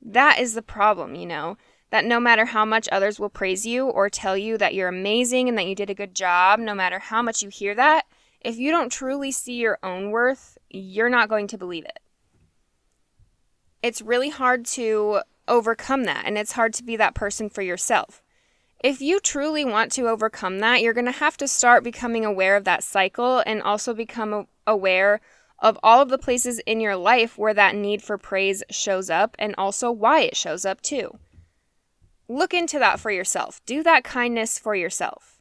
That 0.00 0.40
is 0.40 0.54
the 0.54 0.62
problem, 0.62 1.14
you 1.14 1.24
know, 1.24 1.56
that 1.90 2.04
no 2.04 2.18
matter 2.18 2.46
how 2.46 2.64
much 2.64 2.88
others 2.90 3.20
will 3.20 3.28
praise 3.28 3.64
you 3.64 3.86
or 3.86 4.10
tell 4.10 4.36
you 4.36 4.58
that 4.58 4.74
you're 4.74 4.88
amazing 4.88 5.48
and 5.48 5.56
that 5.56 5.66
you 5.66 5.76
did 5.76 5.88
a 5.88 5.94
good 5.94 6.16
job, 6.16 6.58
no 6.58 6.74
matter 6.74 6.98
how 6.98 7.22
much 7.22 7.42
you 7.42 7.48
hear 7.48 7.76
that, 7.76 8.06
if 8.40 8.56
you 8.56 8.72
don't 8.72 8.90
truly 8.90 9.30
see 9.30 9.54
your 9.54 9.78
own 9.84 10.10
worth, 10.10 10.58
you're 10.68 11.08
not 11.08 11.28
going 11.28 11.46
to 11.46 11.58
believe 11.58 11.84
it. 11.84 12.00
It's 13.84 14.02
really 14.02 14.30
hard 14.30 14.64
to 14.66 15.20
overcome 15.46 16.04
that, 16.04 16.24
and 16.26 16.36
it's 16.36 16.52
hard 16.52 16.74
to 16.74 16.82
be 16.82 16.96
that 16.96 17.14
person 17.14 17.48
for 17.48 17.62
yourself 17.62 18.21
if 18.82 19.00
you 19.00 19.20
truly 19.20 19.64
want 19.64 19.92
to 19.92 20.08
overcome 20.08 20.58
that, 20.58 20.82
you're 20.82 20.92
going 20.92 21.06
to 21.06 21.12
have 21.12 21.36
to 21.36 21.46
start 21.46 21.84
becoming 21.84 22.24
aware 22.24 22.56
of 22.56 22.64
that 22.64 22.82
cycle 22.82 23.42
and 23.46 23.62
also 23.62 23.94
become 23.94 24.48
aware 24.66 25.20
of 25.60 25.78
all 25.84 26.02
of 26.02 26.08
the 26.08 26.18
places 26.18 26.58
in 26.60 26.80
your 26.80 26.96
life 26.96 27.38
where 27.38 27.54
that 27.54 27.76
need 27.76 28.02
for 28.02 28.18
praise 28.18 28.64
shows 28.70 29.08
up 29.08 29.36
and 29.38 29.54
also 29.56 29.92
why 29.92 30.22
it 30.22 30.36
shows 30.36 30.64
up 30.64 30.80
too. 30.80 31.18
Look 32.28 32.52
into 32.52 32.80
that 32.80 32.98
for 32.98 33.12
yourself. 33.12 33.60
Do 33.66 33.84
that 33.84 34.02
kindness 34.02 34.58
for 34.58 34.74
yourself. 34.74 35.38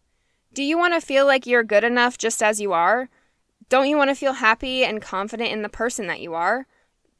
Do 0.53 0.61
you 0.61 0.77
want 0.77 0.93
to 0.93 1.01
feel 1.01 1.25
like 1.25 1.47
you're 1.47 1.63
good 1.63 1.83
enough 1.83 2.19
just 2.19 2.43
as 2.43 2.61
you 2.61 2.73
are? 2.73 3.09
Don't 3.69 3.89
you 3.89 3.97
want 3.97 4.09
to 4.09 4.15
feel 4.15 4.33
happy 4.33 4.83
and 4.83 5.01
confident 5.01 5.49
in 5.49 5.63
the 5.63 5.69
person 5.69 6.05
that 6.07 6.19
you 6.19 6.35
are? 6.35 6.67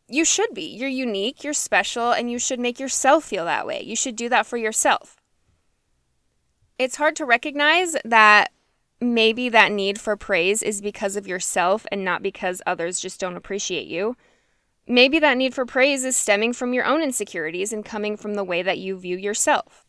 You 0.08 0.26
should 0.26 0.54
be. 0.54 0.66
You're 0.66 0.90
unique, 0.90 1.44
you're 1.44 1.54
special, 1.54 2.12
and 2.12 2.30
you 2.30 2.38
should 2.38 2.60
make 2.60 2.80
yourself 2.80 3.24
feel 3.24 3.46
that 3.46 3.66
way. 3.66 3.82
You 3.82 3.96
should 3.96 4.18
do 4.18 4.30
that 4.30 4.46
for 4.46 4.58
yourself 4.58 5.21
it's 6.78 6.96
hard 6.96 7.16
to 7.18 7.26
recognize 7.26 7.96
that 8.06 8.52
maybe 9.02 9.50
that 9.50 9.72
need 9.72 10.00
for 10.00 10.16
praise 10.16 10.62
is 10.62 10.82
because 10.82 11.16
of 11.16 11.28
yourself 11.28 11.86
and 11.92 12.06
not 12.06 12.22
because 12.22 12.62
others 12.66 13.00
just 13.00 13.20
don't 13.20 13.36
appreciate 13.36 13.88
you. 13.88 14.16
Maybe 14.88 15.20
that 15.20 15.38
need 15.38 15.54
for 15.54 15.66
praise 15.66 16.04
is 16.04 16.16
stemming 16.16 16.54
from 16.54 16.74
your 16.74 16.86
own 16.86 17.02
insecurities 17.02 17.74
and 17.74 17.84
coming 17.84 18.16
from 18.16 18.36
the 18.36 18.44
way 18.44 18.62
that 18.62 18.78
you 18.78 18.98
view 18.98 19.18
yourself. 19.18 19.86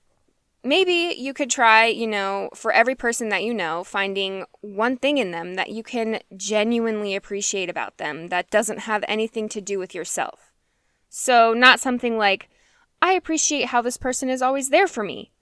Maybe 0.65 1.15
you 1.19 1.35
could 1.35 1.51
try, 1.51 1.87
you 1.87 2.07
know, 2.07 2.49
for 2.55 2.73
every 2.73 2.95
person 2.95 3.29
that 3.31 3.43
you 3.43 3.53
know, 3.53 3.83
finding 3.83 4.45
one 4.61 4.97
thing 4.97 5.19
in 5.19 5.33
them 5.33 5.55
that 5.55 5.71
you 5.71 5.83
can 5.83 6.21
genuinely 6.37 7.17
appreciate 7.17 7.69
about 7.69 7.99
them 7.99 8.29
that 8.29 8.51
doesn't 8.51 8.81
have 8.81 9.05
anything 9.09 9.49
to 9.51 9.61
do 9.61 9.79
with 9.79 9.95
yourself. 9.95 10.53
So, 11.09 11.53
not 11.53 11.81
something 11.81 12.17
like, 12.17 12.49
I 13.03 13.15
appreciate 13.15 13.67
how 13.67 13.83
this 13.83 13.97
person 13.97 14.31
is 14.31 14.41
always 14.41 14.69
there 14.69 14.87
for 14.87 15.03
me 15.03 15.33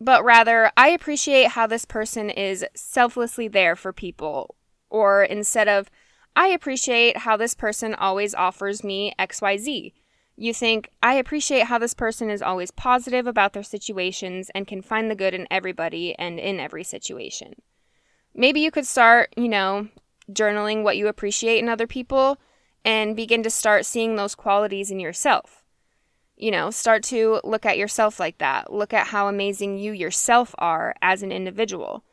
but 0.00 0.24
rather, 0.24 0.70
I 0.76 0.88
appreciate 0.88 1.48
how 1.48 1.66
this 1.66 1.84
person 1.84 2.30
is 2.30 2.64
selflessly 2.74 3.48
there 3.48 3.74
for 3.74 3.92
people. 3.92 4.54
Or 4.90 5.24
instead 5.24 5.68
of, 5.68 5.90
I 6.36 6.48
appreciate 6.48 7.18
how 7.18 7.36
this 7.36 7.54
person 7.54 7.94
always 7.94 8.34
offers 8.34 8.84
me 8.84 9.12
XYZ. 9.18 9.92
You 10.36 10.54
think, 10.54 10.88
I 11.02 11.14
appreciate 11.14 11.64
how 11.64 11.78
this 11.78 11.94
person 11.94 12.30
is 12.30 12.42
always 12.42 12.70
positive 12.70 13.26
about 13.26 13.54
their 13.54 13.64
situations 13.64 14.50
and 14.54 14.68
can 14.68 14.82
find 14.82 15.10
the 15.10 15.16
good 15.16 15.34
in 15.34 15.48
everybody 15.50 16.14
and 16.16 16.38
in 16.38 16.60
every 16.60 16.84
situation. 16.84 17.54
Maybe 18.34 18.60
you 18.60 18.70
could 18.70 18.86
start, 18.86 19.34
you 19.36 19.48
know, 19.48 19.88
journaling 20.30 20.84
what 20.84 20.96
you 20.96 21.08
appreciate 21.08 21.58
in 21.58 21.68
other 21.68 21.88
people 21.88 22.38
and 22.84 23.16
begin 23.16 23.42
to 23.42 23.50
start 23.50 23.84
seeing 23.84 24.14
those 24.14 24.36
qualities 24.36 24.92
in 24.92 25.00
yourself. 25.00 25.57
You 26.38 26.52
know, 26.52 26.70
start 26.70 27.02
to 27.04 27.40
look 27.42 27.66
at 27.66 27.78
yourself 27.78 28.20
like 28.20 28.38
that. 28.38 28.72
Look 28.72 28.94
at 28.94 29.08
how 29.08 29.26
amazing 29.26 29.76
you 29.78 29.92
yourself 29.92 30.54
are 30.58 30.94
as 31.02 31.22
an 31.24 31.32
individual. 31.32 32.04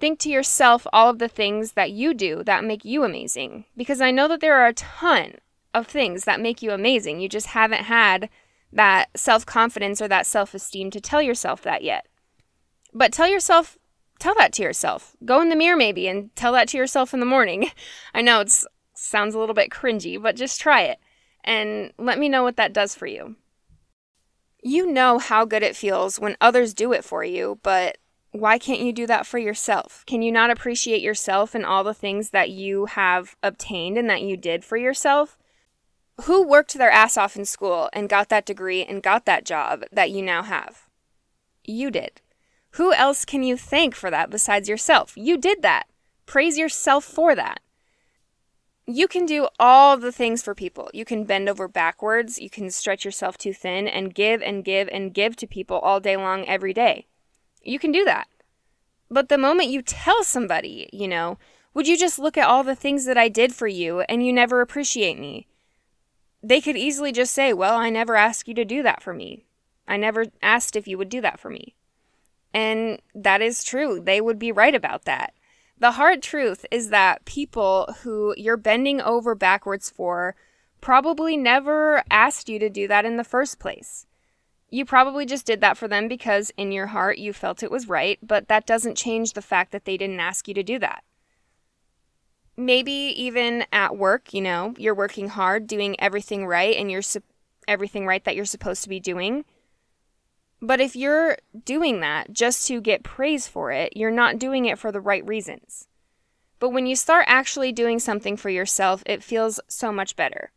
Think 0.00 0.18
to 0.20 0.28
yourself 0.28 0.84
all 0.92 1.08
of 1.10 1.20
the 1.20 1.28
things 1.28 1.72
that 1.72 1.92
you 1.92 2.12
do 2.12 2.42
that 2.42 2.64
make 2.64 2.84
you 2.84 3.04
amazing. 3.04 3.66
Because 3.76 4.00
I 4.00 4.10
know 4.10 4.26
that 4.28 4.40
there 4.40 4.60
are 4.60 4.66
a 4.66 4.72
ton 4.72 5.34
of 5.72 5.86
things 5.86 6.24
that 6.24 6.40
make 6.40 6.60
you 6.60 6.72
amazing. 6.72 7.20
You 7.20 7.28
just 7.28 7.48
haven't 7.48 7.84
had 7.84 8.28
that 8.72 9.10
self 9.16 9.46
confidence 9.46 10.02
or 10.02 10.08
that 10.08 10.26
self 10.26 10.54
esteem 10.54 10.90
to 10.90 11.00
tell 11.00 11.22
yourself 11.22 11.62
that 11.62 11.82
yet. 11.82 12.06
But 12.92 13.12
tell 13.12 13.28
yourself, 13.28 13.78
tell 14.18 14.34
that 14.38 14.52
to 14.54 14.62
yourself. 14.62 15.16
Go 15.24 15.40
in 15.40 15.50
the 15.50 15.56
mirror 15.56 15.76
maybe 15.76 16.08
and 16.08 16.34
tell 16.34 16.52
that 16.52 16.68
to 16.68 16.76
yourself 16.76 17.14
in 17.14 17.20
the 17.20 17.26
morning. 17.26 17.70
I 18.14 18.22
know 18.22 18.40
it 18.40 18.64
sounds 18.94 19.36
a 19.36 19.38
little 19.38 19.54
bit 19.54 19.70
cringy, 19.70 20.20
but 20.20 20.34
just 20.34 20.60
try 20.60 20.82
it 20.82 20.98
and 21.44 21.92
let 21.98 22.18
me 22.18 22.28
know 22.28 22.42
what 22.42 22.56
that 22.56 22.72
does 22.72 22.94
for 22.94 23.06
you. 23.06 23.36
You 24.68 24.84
know 24.84 25.18
how 25.18 25.46
good 25.46 25.62
it 25.62 25.76
feels 25.76 26.20
when 26.20 26.36
others 26.42 26.74
do 26.74 26.92
it 26.92 27.02
for 27.02 27.24
you, 27.24 27.58
but 27.62 27.96
why 28.32 28.58
can't 28.58 28.82
you 28.82 28.92
do 28.92 29.06
that 29.06 29.26
for 29.26 29.38
yourself? 29.38 30.04
Can 30.06 30.20
you 30.20 30.30
not 30.30 30.50
appreciate 30.50 31.00
yourself 31.00 31.54
and 31.54 31.64
all 31.64 31.82
the 31.82 31.94
things 31.94 32.30
that 32.30 32.50
you 32.50 32.84
have 32.84 33.34
obtained 33.42 33.96
and 33.96 34.10
that 34.10 34.20
you 34.20 34.36
did 34.36 34.66
for 34.66 34.76
yourself? 34.76 35.38
Who 36.24 36.46
worked 36.46 36.74
their 36.74 36.90
ass 36.90 37.16
off 37.16 37.34
in 37.34 37.46
school 37.46 37.88
and 37.94 38.10
got 38.10 38.28
that 38.28 38.44
degree 38.44 38.84
and 38.84 39.02
got 39.02 39.24
that 39.24 39.46
job 39.46 39.84
that 39.90 40.10
you 40.10 40.20
now 40.20 40.42
have? 40.42 40.86
You 41.64 41.90
did. 41.90 42.20
Who 42.72 42.92
else 42.92 43.24
can 43.24 43.42
you 43.42 43.56
thank 43.56 43.94
for 43.94 44.10
that 44.10 44.28
besides 44.28 44.68
yourself? 44.68 45.14
You 45.16 45.38
did 45.38 45.62
that. 45.62 45.86
Praise 46.26 46.58
yourself 46.58 47.04
for 47.04 47.34
that 47.34 47.60
you 48.88 49.06
can 49.06 49.26
do 49.26 49.46
all 49.58 49.98
the 49.98 50.10
things 50.10 50.42
for 50.42 50.54
people. 50.54 50.90
You 50.94 51.04
can 51.04 51.24
bend 51.24 51.46
over 51.48 51.68
backwards, 51.68 52.38
you 52.38 52.48
can 52.48 52.70
stretch 52.70 53.04
yourself 53.04 53.36
too 53.36 53.52
thin 53.52 53.86
and 53.86 54.14
give 54.14 54.40
and 54.40 54.64
give 54.64 54.88
and 54.90 55.12
give 55.12 55.36
to 55.36 55.46
people 55.46 55.78
all 55.78 56.00
day 56.00 56.16
long 56.16 56.46
every 56.46 56.72
day. 56.72 57.06
You 57.62 57.78
can 57.78 57.92
do 57.92 58.04
that. 58.06 58.28
But 59.10 59.28
the 59.28 59.36
moment 59.36 59.68
you 59.68 59.82
tell 59.82 60.24
somebody, 60.24 60.88
you 60.90 61.06
know, 61.06 61.38
would 61.74 61.86
you 61.86 61.98
just 61.98 62.18
look 62.18 62.38
at 62.38 62.46
all 62.48 62.64
the 62.64 62.74
things 62.74 63.04
that 63.04 63.18
I 63.18 63.28
did 63.28 63.54
for 63.54 63.68
you 63.68 64.00
and 64.00 64.24
you 64.24 64.32
never 64.32 64.62
appreciate 64.62 65.18
me? 65.18 65.46
They 66.42 66.62
could 66.62 66.76
easily 66.76 67.12
just 67.12 67.34
say, 67.34 67.52
Well, 67.52 67.76
I 67.76 67.90
never 67.90 68.16
asked 68.16 68.48
you 68.48 68.54
to 68.54 68.64
do 68.64 68.82
that 68.84 69.02
for 69.02 69.12
me. 69.12 69.44
I 69.86 69.98
never 69.98 70.26
asked 70.40 70.76
if 70.76 70.88
you 70.88 70.96
would 70.96 71.10
do 71.10 71.20
that 71.20 71.38
for 71.38 71.50
me. 71.50 71.74
And 72.54 73.02
that 73.14 73.42
is 73.42 73.64
true. 73.64 74.00
They 74.00 74.22
would 74.22 74.38
be 74.38 74.50
right 74.50 74.74
about 74.74 75.04
that. 75.04 75.34
The 75.80 75.92
hard 75.92 76.22
truth 76.22 76.66
is 76.70 76.90
that 76.90 77.24
people 77.24 77.94
who 78.02 78.34
you're 78.36 78.56
bending 78.56 79.00
over 79.00 79.34
backwards 79.34 79.88
for 79.88 80.34
probably 80.80 81.36
never 81.36 82.02
asked 82.10 82.48
you 82.48 82.58
to 82.58 82.68
do 82.68 82.88
that 82.88 83.04
in 83.04 83.16
the 83.16 83.24
first 83.24 83.58
place. 83.58 84.06
You 84.70 84.84
probably 84.84 85.24
just 85.24 85.46
did 85.46 85.60
that 85.60 85.78
for 85.78 85.88
them 85.88 86.08
because 86.08 86.50
in 86.56 86.72
your 86.72 86.88
heart 86.88 87.18
you 87.18 87.32
felt 87.32 87.62
it 87.62 87.70
was 87.70 87.88
right, 87.88 88.18
but 88.22 88.48
that 88.48 88.66
doesn't 88.66 88.96
change 88.96 89.32
the 89.32 89.42
fact 89.42 89.72
that 89.72 89.84
they 89.84 89.96
didn't 89.96 90.20
ask 90.20 90.48
you 90.48 90.54
to 90.54 90.62
do 90.62 90.78
that. 90.80 91.04
Maybe 92.56 92.92
even 92.92 93.64
at 93.72 93.96
work, 93.96 94.34
you 94.34 94.40
know, 94.40 94.74
you're 94.76 94.94
working 94.94 95.28
hard, 95.28 95.68
doing 95.68 95.98
everything 96.00 96.44
right, 96.44 96.76
and 96.76 96.90
you're 96.90 97.02
su- 97.02 97.22
everything 97.68 98.04
right 98.04 98.24
that 98.24 98.34
you're 98.34 98.44
supposed 98.44 98.82
to 98.82 98.88
be 98.88 98.98
doing 98.98 99.44
but 100.60 100.80
if 100.80 100.96
you're 100.96 101.36
doing 101.64 102.00
that 102.00 102.32
just 102.32 102.66
to 102.68 102.80
get 102.80 103.02
praise 103.02 103.46
for 103.46 103.70
it, 103.70 103.96
you're 103.96 104.10
not 104.10 104.38
doing 104.38 104.66
it 104.66 104.78
for 104.78 104.90
the 104.90 105.00
right 105.00 105.26
reasons. 105.26 105.86
But 106.58 106.70
when 106.70 106.86
you 106.86 106.96
start 106.96 107.26
actually 107.28 107.72
doing 107.72 107.98
something 107.98 108.36
for 108.36 108.50
yourself, 108.50 109.02
it 109.06 109.22
feels 109.22 109.60
so 109.68 109.92
much 109.92 110.16
better. 110.16 110.50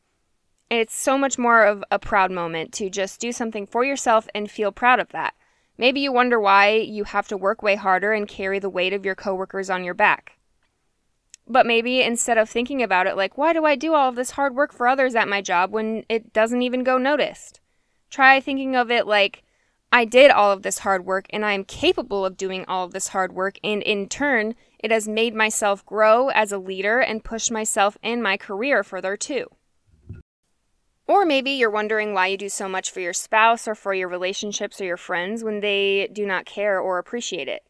And 0.72 0.80
it's 0.80 0.96
so 0.96 1.18
much 1.18 1.38
more 1.38 1.64
of 1.66 1.84
a 1.92 2.00
proud 2.00 2.32
moment 2.32 2.72
to 2.74 2.90
just 2.90 3.20
do 3.20 3.32
something 3.32 3.68
for 3.68 3.84
yourself 3.84 4.28
and 4.34 4.50
feel 4.50 4.72
proud 4.72 5.00
of 5.00 5.10
that. 5.10 5.36
Maybe 5.78 6.00
you 6.00 6.12
wonder 6.12 6.40
why 6.40 6.72
you 6.76 7.04
have 7.04 7.28
to 7.28 7.38
work 7.38 7.62
way 7.62 7.76
harder 7.76 8.14
and 8.14 8.28
carry 8.28 8.60
the 8.60 8.70
weight 8.70 8.94
of 8.94 9.06
your 9.06 9.16
coworkers 9.16 9.70
on 9.70 9.84
your 9.84 9.94
back. 9.94 10.38
But 11.48 11.66
maybe 11.66 12.02
instead 12.02 12.38
of 12.38 12.50
thinking 12.50 12.82
about 12.82 13.08
it 13.08 13.18
like, 13.18 13.38
why 13.38 13.52
do 13.54 13.66
I 13.66 13.76
do 13.76 13.94
all 13.94 14.10
of 14.10 14.16
this 14.16 14.32
hard 14.32 14.56
work 14.56 14.72
for 14.72 14.88
others 14.88 15.16
at 15.16 15.28
my 15.28 15.42
job 15.42 15.72
when 15.72 16.06
it 16.08 16.34
doesn't 16.34 16.62
even 16.62 16.84
go 16.84 16.98
noticed? 16.98 17.60
Try 18.10 18.40
thinking 18.40 18.76
of 18.76 18.90
it 18.90 19.06
like, 19.06 19.44
I 19.94 20.06
did 20.06 20.32
all 20.32 20.52
of 20.52 20.64
this 20.64 20.80
hard 20.80 21.06
work 21.06 21.26
and 21.32 21.46
I 21.46 21.52
am 21.52 21.66
capable 21.66 22.26
of 22.26 22.38
doing 22.38 22.64
all 22.68 22.86
of 22.86 22.94
this 22.94 23.10
hard 23.10 23.34
work. 23.34 23.58
And 23.64 23.84
in 23.84 24.08
turn, 24.08 24.56
it 24.80 24.90
has 24.90 25.08
made 25.08 25.36
myself 25.36 25.86
grow 25.86 26.30
as 26.30 26.52
a 26.52 26.58
leader 26.58 27.00
and 27.00 27.24
push 27.24 27.52
myself 27.52 27.98
and 28.02 28.24
my 28.24 28.38
career 28.38 28.84
further 28.84 29.18
too. 29.18 29.48
Or 31.08 31.26
maybe 31.26 31.52
you're 31.52 31.70
wondering 31.70 32.14
why 32.14 32.28
you 32.28 32.38
do 32.38 32.48
so 32.48 32.70
much 32.70 32.90
for 32.90 33.02
your 33.02 33.12
spouse 33.12 33.68
or 33.68 33.76
for 33.76 33.94
your 33.94 34.08
relationships 34.08 34.80
or 34.80 34.86
your 34.86 34.96
friends 34.96 35.44
when 35.44 35.60
they 35.60 36.10
do 36.14 36.26
not 36.26 36.46
care 36.46 36.80
or 36.80 36.98
appreciate 36.98 37.50
it. 37.50 37.64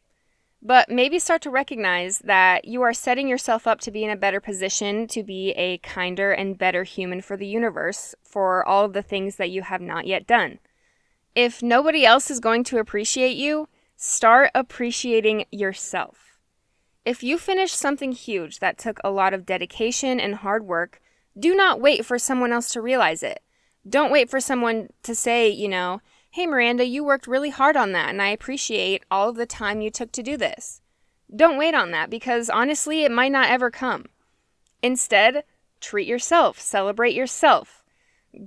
But 0.64 0.88
maybe 0.88 1.18
start 1.18 1.42
to 1.42 1.50
recognize 1.50 2.20
that 2.20 2.66
you 2.66 2.82
are 2.82 2.92
setting 2.92 3.26
yourself 3.26 3.66
up 3.66 3.80
to 3.80 3.90
be 3.90 4.04
in 4.04 4.10
a 4.10 4.16
better 4.16 4.40
position 4.40 5.08
to 5.08 5.24
be 5.24 5.50
a 5.56 5.78
kinder 5.78 6.30
and 6.30 6.56
better 6.56 6.84
human 6.84 7.20
for 7.20 7.36
the 7.36 7.48
universe 7.48 8.14
for 8.22 8.64
all 8.64 8.84
of 8.84 8.92
the 8.92 9.02
things 9.02 9.36
that 9.36 9.50
you 9.50 9.62
have 9.62 9.80
not 9.80 10.06
yet 10.06 10.24
done. 10.24 10.60
If 11.34 11.62
nobody 11.62 12.04
else 12.04 12.30
is 12.30 12.40
going 12.40 12.64
to 12.64 12.78
appreciate 12.78 13.36
you, 13.36 13.68
start 13.96 14.50
appreciating 14.54 15.46
yourself. 15.50 16.38
If 17.04 17.22
you 17.22 17.38
finish 17.38 17.72
something 17.72 18.12
huge 18.12 18.58
that 18.58 18.76
took 18.76 19.00
a 19.02 19.10
lot 19.10 19.32
of 19.32 19.46
dedication 19.46 20.20
and 20.20 20.36
hard 20.36 20.66
work, 20.66 21.00
do 21.38 21.54
not 21.54 21.80
wait 21.80 22.04
for 22.04 22.18
someone 22.18 22.52
else 22.52 22.70
to 22.74 22.82
realize 22.82 23.22
it. 23.22 23.40
Don't 23.88 24.12
wait 24.12 24.28
for 24.28 24.40
someone 24.40 24.90
to 25.02 25.14
say, 25.14 25.48
you 25.48 25.68
know, 25.68 26.02
hey, 26.30 26.46
Miranda, 26.46 26.84
you 26.84 27.02
worked 27.02 27.26
really 27.26 27.50
hard 27.50 27.76
on 27.76 27.92
that, 27.92 28.10
and 28.10 28.20
I 28.20 28.28
appreciate 28.28 29.02
all 29.10 29.30
of 29.30 29.36
the 29.36 29.46
time 29.46 29.80
you 29.80 29.90
took 29.90 30.12
to 30.12 30.22
do 30.22 30.36
this. 30.36 30.82
Don't 31.34 31.58
wait 31.58 31.74
on 31.74 31.90
that 31.92 32.10
because 32.10 32.50
honestly, 32.50 33.04
it 33.04 33.10
might 33.10 33.32
not 33.32 33.48
ever 33.48 33.70
come. 33.70 34.06
Instead, 34.82 35.44
treat 35.80 36.06
yourself, 36.06 36.60
celebrate 36.60 37.14
yourself. 37.14 37.81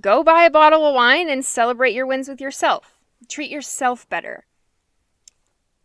Go 0.00 0.22
buy 0.22 0.44
a 0.44 0.50
bottle 0.50 0.84
of 0.86 0.94
wine 0.94 1.28
and 1.28 1.44
celebrate 1.44 1.94
your 1.94 2.06
wins 2.06 2.28
with 2.28 2.40
yourself. 2.40 2.94
Treat 3.28 3.50
yourself 3.50 4.08
better. 4.08 4.46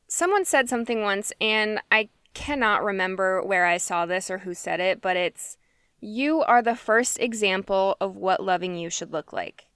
Someone 0.08 0.44
said 0.44 0.68
something 0.68 1.02
once, 1.02 1.32
and 1.40 1.80
I 1.92 2.10
cannot 2.34 2.84
remember 2.84 3.42
where 3.44 3.66
I 3.66 3.78
saw 3.78 4.06
this 4.06 4.30
or 4.30 4.40
who 4.40 4.54
said 4.54 4.80
it, 4.80 5.02
but 5.02 5.16
it's 5.16 5.58
you 6.00 6.42
are 6.42 6.62
the 6.62 6.76
first 6.76 7.20
example 7.20 7.96
of 8.02 8.16
what 8.16 8.44
loving 8.44 8.76
you 8.76 8.90
should 8.90 9.14
look 9.14 9.32
like. 9.32 9.68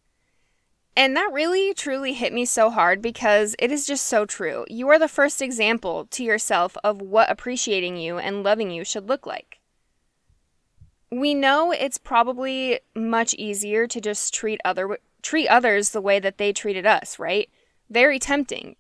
And 0.98 1.16
that 1.16 1.32
really 1.34 1.74
truly 1.74 2.14
hit 2.14 2.34
me 2.34 2.46
so 2.46 2.70
hard 2.70 3.02
because 3.02 3.56
it 3.60 3.72
is 3.72 3.86
just 3.86 4.06
so 4.06 4.26
true. 4.26 4.66
You 4.70 4.88
are 4.90 4.98
the 4.98 5.08
first 5.08 5.42
example 5.42 6.08
to 6.12 6.24
yourself 6.24 6.78
of 6.84 7.02
what 7.02 7.30
appreciating 7.30 7.98
you 7.98 8.18
and 8.18 8.44
loving 8.44 8.72
you 8.72 8.86
should 8.86 9.08
look 9.08 9.28
like. 9.28 9.55
We 11.12 11.34
know 11.34 11.72
it's 11.72 11.98
probably 11.98 12.80
much 12.96 13.34
easier 13.36 13.88
to 13.88 14.02
just 14.02 14.34
treat 14.34 14.60
other 14.66 15.00
treat 15.22 15.48
others 15.48 15.90
the 15.90 16.02
way 16.02 16.20
that 16.20 16.38
they 16.38 16.54
treated 16.54 16.86
us, 16.86 17.18
right? 17.18 17.50
Very 17.90 18.20
tempting. 18.20 18.76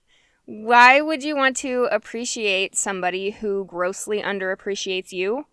Why 0.46 1.01
would 1.01 1.24
you 1.24 1.36
want 1.36 1.58
to 1.58 1.88
appreciate 1.91 2.75
somebody 2.75 3.32
who 3.32 3.65
grossly 3.65 4.22
underappreciates 4.22 5.12
you? 5.12 5.48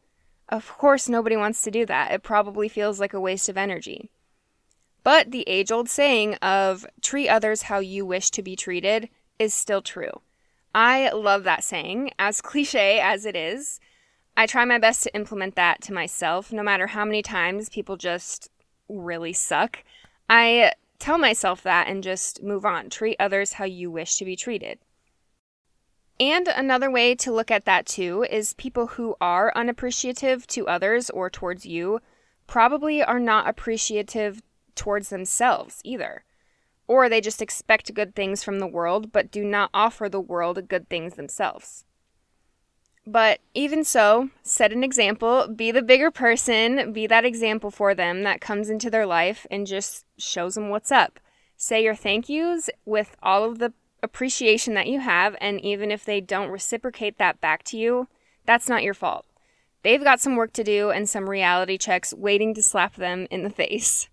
Of 0.51 0.69
course, 0.77 1.09
nobody 1.09 1.35
wants 1.35 1.63
to 1.63 1.71
do 1.71 1.87
that. 1.87 2.13
It 2.13 2.23
probably 2.23 2.69
feels 2.69 3.01
like 3.01 3.15
a 3.15 3.21
waste 3.21 3.49
of 3.49 3.57
energy. 3.57 4.11
But 5.03 5.31
the 5.31 5.49
age 5.49 5.73
old 5.73 5.89
saying 5.89 6.35
of 6.37 6.87
treat 7.01 7.29
others 7.29 7.63
how 7.63 7.79
you 7.79 8.05
wish 8.05 8.31
to 8.33 8.43
be 8.43 8.55
treated 8.55 9.09
is 9.39 9.55
still 9.55 9.81
true. 9.81 10.21
I 10.75 11.11
love 11.11 11.45
that 11.45 11.65
saying, 11.65 12.11
as 12.19 12.41
cliche 12.43 13.01
as 13.01 13.25
it 13.25 13.35
is. 13.35 13.81
I 14.37 14.47
try 14.47 14.65
my 14.65 14.79
best 14.79 15.03
to 15.03 15.15
implement 15.15 15.57
that 15.57 15.83
to 15.83 15.93
myself, 15.93 16.53
no 16.53 16.63
matter 16.63 16.89
how 16.89 17.05
many 17.05 17.23
times 17.23 17.69
people 17.69 17.97
just 17.97 18.49
really 18.89 19.33
suck. 19.33 19.85
I 20.29 20.73
tell 20.99 21.19
myself 21.19 21.63
that 21.63 21.89
and 21.89 22.03
just 22.03 22.43
move 22.43 22.65
on. 22.65 22.89
Treat 22.89 23.17
others 23.19 23.55
how 23.55 23.65
you 23.65 23.91
wish 23.91 24.17
to 24.17 24.25
be 24.25 24.37
treated. 24.37 24.79
And 26.21 26.47
another 26.47 26.91
way 26.91 27.15
to 27.17 27.33
look 27.33 27.51
at 27.51 27.65
that 27.65 27.87
too 27.87 28.25
is 28.31 28.55
people 28.55 28.87
who 28.87 29.17
are 29.21 29.53
unappreciative 29.57 30.47
to 30.49 30.69
others 30.69 31.11
or 31.11 31.29
towards 31.29 31.67
you 31.67 32.01
probably 32.47 33.03
are 33.03 33.19
not 33.19 33.49
appreciative 33.49 34.43
towards 34.75 35.09
themselves 35.09 35.81
either. 35.85 36.25
Or 36.87 37.09
they 37.09 37.21
just 37.21 37.43
expect 37.43 37.95
good 37.95 38.15
things 38.15 38.45
from 38.45 38.61
the 38.61 38.67
world 38.67 39.11
but 39.11 39.31
do 39.31 39.45
not 39.45 39.71
offer 39.75 40.09
the 40.09 40.21
world 40.21 40.69
good 40.69 40.89
things 40.89 41.15
themselves. 41.15 41.85
But 43.07 43.41
even 43.53 43.83
so, 43.85 44.31
set 44.43 44.73
an 44.73 44.85
example, 44.85 45.49
be 45.49 45.73
the 45.73 45.83
bigger 45.83 46.11
person, 46.11 46.93
be 46.93 47.07
that 47.09 47.25
example 47.25 47.71
for 47.71 47.95
them 47.95 48.23
that 48.23 48.41
comes 48.41 48.71
into 48.71 48.91
their 48.91 49.07
life 49.07 49.45
and 49.51 49.67
just 49.67 50.07
shows 50.17 50.55
them 50.55 50.69
what's 50.69 50.93
up. 50.93 51.19
Say 51.57 51.83
your 51.83 51.97
thank 51.97 52.29
yous 52.29 52.71
with 52.85 53.17
all 53.23 53.45
of 53.45 53.59
the 53.59 53.73
appreciation 54.03 54.75
that 54.75 54.87
you 54.87 55.01
have, 55.01 55.37
and 55.41 55.61
even 55.61 55.91
if 55.91 56.05
they 56.05 56.21
don't 56.21 56.51
reciprocate 56.51 57.19
that 57.19 57.41
back 57.41 57.65
to 57.65 57.77
you, 57.77 58.09
that's 58.47 58.69
not 58.69 58.83
your 58.83 58.95
fault. 58.95 59.27
They've 59.83 60.03
got 60.03 60.21
some 60.21 60.37
work 60.37 60.53
to 60.55 60.65
do 60.65 60.91
and 60.91 61.09
some 61.09 61.29
reality 61.29 61.79
checks 61.79 62.15
waiting 62.15 62.55
to 62.55 62.63
slap 62.63 62.95
them 62.95 63.27
in 63.31 63.43
the 63.43 63.51
face. 63.63 64.09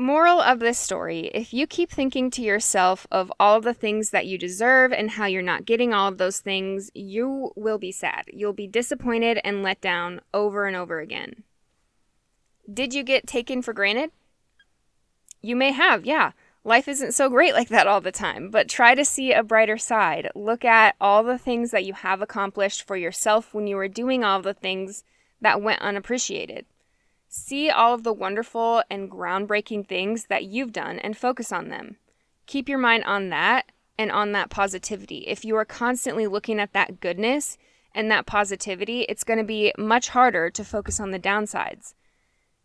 Moral 0.00 0.40
of 0.40 0.60
this 0.60 0.78
story 0.78 1.26
if 1.34 1.52
you 1.52 1.66
keep 1.66 1.90
thinking 1.90 2.30
to 2.30 2.40
yourself 2.40 3.04
of 3.10 3.32
all 3.40 3.60
the 3.60 3.74
things 3.74 4.10
that 4.10 4.28
you 4.28 4.38
deserve 4.38 4.92
and 4.92 5.10
how 5.10 5.26
you're 5.26 5.42
not 5.42 5.66
getting 5.66 5.92
all 5.92 6.06
of 6.06 6.18
those 6.18 6.38
things, 6.38 6.88
you 6.94 7.50
will 7.56 7.78
be 7.78 7.90
sad. 7.90 8.26
You'll 8.32 8.52
be 8.52 8.68
disappointed 8.68 9.40
and 9.42 9.60
let 9.60 9.80
down 9.80 10.20
over 10.32 10.66
and 10.66 10.76
over 10.76 11.00
again. 11.00 11.42
Did 12.72 12.94
you 12.94 13.02
get 13.02 13.26
taken 13.26 13.60
for 13.60 13.72
granted? 13.72 14.12
You 15.42 15.56
may 15.56 15.72
have, 15.72 16.06
yeah. 16.06 16.30
Life 16.62 16.86
isn't 16.86 17.12
so 17.12 17.28
great 17.28 17.54
like 17.54 17.68
that 17.70 17.88
all 17.88 18.00
the 18.00 18.12
time, 18.12 18.50
but 18.50 18.68
try 18.68 18.94
to 18.94 19.04
see 19.04 19.32
a 19.32 19.42
brighter 19.42 19.78
side. 19.78 20.30
Look 20.36 20.64
at 20.64 20.94
all 21.00 21.24
the 21.24 21.38
things 21.38 21.72
that 21.72 21.84
you 21.84 21.94
have 21.94 22.22
accomplished 22.22 22.86
for 22.86 22.96
yourself 22.96 23.52
when 23.52 23.66
you 23.66 23.74
were 23.74 23.88
doing 23.88 24.22
all 24.22 24.42
the 24.42 24.54
things 24.54 25.02
that 25.40 25.60
went 25.60 25.82
unappreciated. 25.82 26.66
See 27.28 27.68
all 27.68 27.92
of 27.92 28.04
the 28.04 28.12
wonderful 28.12 28.82
and 28.90 29.10
groundbreaking 29.10 29.86
things 29.86 30.26
that 30.26 30.44
you've 30.44 30.72
done 30.72 30.98
and 30.98 31.16
focus 31.16 31.52
on 31.52 31.68
them. 31.68 31.96
Keep 32.46 32.68
your 32.68 32.78
mind 32.78 33.04
on 33.04 33.28
that 33.28 33.70
and 33.98 34.10
on 34.10 34.32
that 34.32 34.48
positivity. 34.48 35.18
If 35.26 35.44
you 35.44 35.54
are 35.56 35.66
constantly 35.66 36.26
looking 36.26 36.58
at 36.58 36.72
that 36.72 37.00
goodness 37.00 37.58
and 37.94 38.10
that 38.10 38.24
positivity, 38.24 39.02
it's 39.02 39.24
going 39.24 39.38
to 39.38 39.44
be 39.44 39.72
much 39.76 40.08
harder 40.08 40.48
to 40.48 40.64
focus 40.64 41.00
on 41.00 41.10
the 41.10 41.18
downsides. 41.18 41.92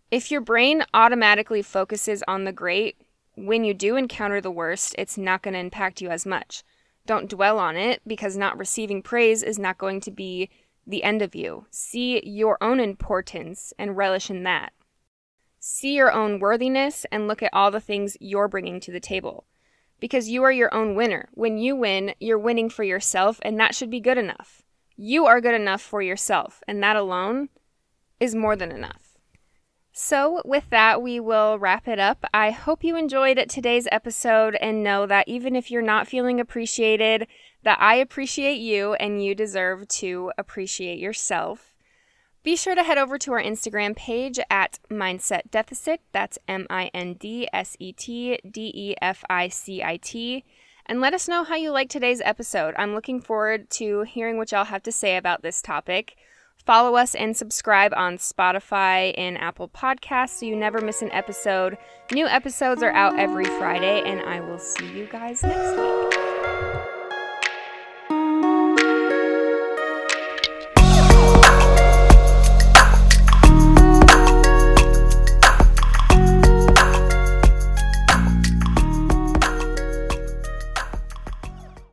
If 0.10 0.32
your 0.32 0.42
brain 0.42 0.84
automatically 0.94 1.62
focuses 1.62 2.24
on 2.28 2.46
the 2.46 2.52
great, 2.54 3.02
when 3.36 3.66
you 3.66 3.74
do 3.74 3.96
encounter 3.98 4.40
the 4.40 4.52
worst, 4.52 4.96
it's 4.98 5.18
not 5.18 5.42
going 5.42 5.56
to 5.56 5.60
impact 5.60 6.02
you 6.02 6.10
as 6.10 6.26
much. 6.26 6.64
Don't 7.06 7.30
dwell 7.30 7.60
on 7.60 7.76
it 7.76 8.02
because 8.08 8.38
not 8.38 8.58
receiving 8.58 9.02
praise 9.02 9.44
is 9.44 9.60
not 9.60 9.78
going 9.78 10.00
to 10.02 10.12
be 10.12 10.50
the 10.86 11.04
end 11.04 11.22
of 11.22 11.36
you. 11.36 11.66
See 11.70 12.22
your 12.26 12.58
own 12.62 12.80
importance 12.80 13.74
and 13.78 13.98
relish 13.98 14.30
in 14.30 14.44
that. 14.44 14.74
See 15.60 15.96
your 15.96 16.12
own 16.12 16.40
worthiness 16.40 17.06
and 17.12 17.28
look 17.28 17.42
at 17.42 17.54
all 17.54 17.72
the 17.72 17.80
things 17.80 18.18
you're 18.20 18.48
bringing 18.48 18.80
to 18.82 18.92
the 18.92 19.00
table. 19.00 19.46
Because 20.00 20.30
you 20.30 20.44
are 20.44 20.52
your 20.52 20.74
own 20.74 20.96
winner. 20.96 21.30
When 21.34 21.58
you 21.58 21.76
win, 21.76 22.16
you're 22.20 22.38
winning 22.38 22.70
for 22.70 22.84
yourself, 22.84 23.40
and 23.44 23.58
that 23.60 23.74
should 23.74 23.90
be 23.90 24.02
good 24.02 24.18
enough. 24.18 24.64
You 24.98 25.26
are 25.26 25.40
good 25.40 25.56
enough 25.56 25.82
for 25.82 26.02
yourself, 26.02 26.62
and 26.68 26.84
that 26.84 26.98
alone 26.98 27.48
is 28.20 28.36
more 28.36 28.56
than 28.56 28.72
enough. 28.72 29.18
So, 29.96 30.42
with 30.44 30.70
that, 30.72 31.02
we 31.02 31.20
will 31.20 31.60
wrap 31.60 31.88
it 31.88 32.00
up. 32.00 32.26
I 32.34 32.50
hope 32.50 32.84
you 32.84 32.98
enjoyed 32.98 33.38
today's 33.48 33.88
episode 33.92 34.56
and 34.56 34.84
know 34.84 35.06
that 35.06 35.28
even 35.28 35.56
if 35.56 35.70
you're 35.70 35.84
not 35.84 36.08
feeling 36.08 36.40
appreciated, 36.40 37.28
that 37.64 37.80
I 37.82 37.96
appreciate 37.96 38.60
you 38.60 38.94
and 38.94 39.24
you 39.24 39.36
deserve 39.36 39.88
to 39.90 40.32
appreciate 40.38 41.00
yourself. 41.00 41.74
Be 42.44 42.58
sure 42.58 42.76
to 42.76 42.84
head 42.84 42.98
over 42.98 43.18
to 43.20 43.32
our 43.32 43.42
Instagram 43.42 43.96
page 43.96 44.38
at 44.50 44.78
Mindset 44.92 45.50
Deficit. 45.50 46.02
That's 46.12 46.38
M 46.48 46.68
I 46.70 46.92
N 46.94 47.14
D 47.14 47.48
S 47.54 47.78
E 47.80 47.94
T 47.94 48.38
D 48.50 48.72
E 48.76 48.96
F 49.02 49.24
I 49.30 49.48
C 49.48 49.82
I 49.82 49.98
T. 49.98 50.44
And 50.86 51.00
let 51.00 51.14
us 51.14 51.30
know 51.30 51.46
how 51.46 51.56
you 51.56 51.72
like 51.72 51.90
today's 51.90 52.22
episode. 52.26 52.76
I'm 52.78 52.94
looking 52.94 53.22
forward 53.22 53.70
to 53.72 54.02
hearing 54.02 54.38
what 54.38 54.52
y'all 54.52 54.66
have 54.66 54.84
to 54.84 54.92
say 54.92 55.16
about 55.16 55.42
this 55.42 55.62
topic. 55.62 56.18
Follow 56.66 56.96
us 56.96 57.16
and 57.16 57.36
subscribe 57.36 57.94
on 57.96 58.18
Spotify 58.18 59.14
and 59.18 59.38
Apple 59.38 59.70
Podcasts 59.70 60.40
so 60.40 60.46
you 60.46 60.56
never 60.56 60.82
miss 60.82 61.02
an 61.02 61.12
episode. 61.12 61.78
New 62.12 62.28
episodes 62.28 62.84
are 62.84 62.92
out 62.92 63.18
every 63.18 63.46
Friday, 63.46 64.02
and 64.06 64.22
I 64.22 64.42
will 64.42 64.60
see 64.60 64.88
you 64.92 65.08
guys 65.08 65.44
next 65.44 65.78
week. 65.78 66.33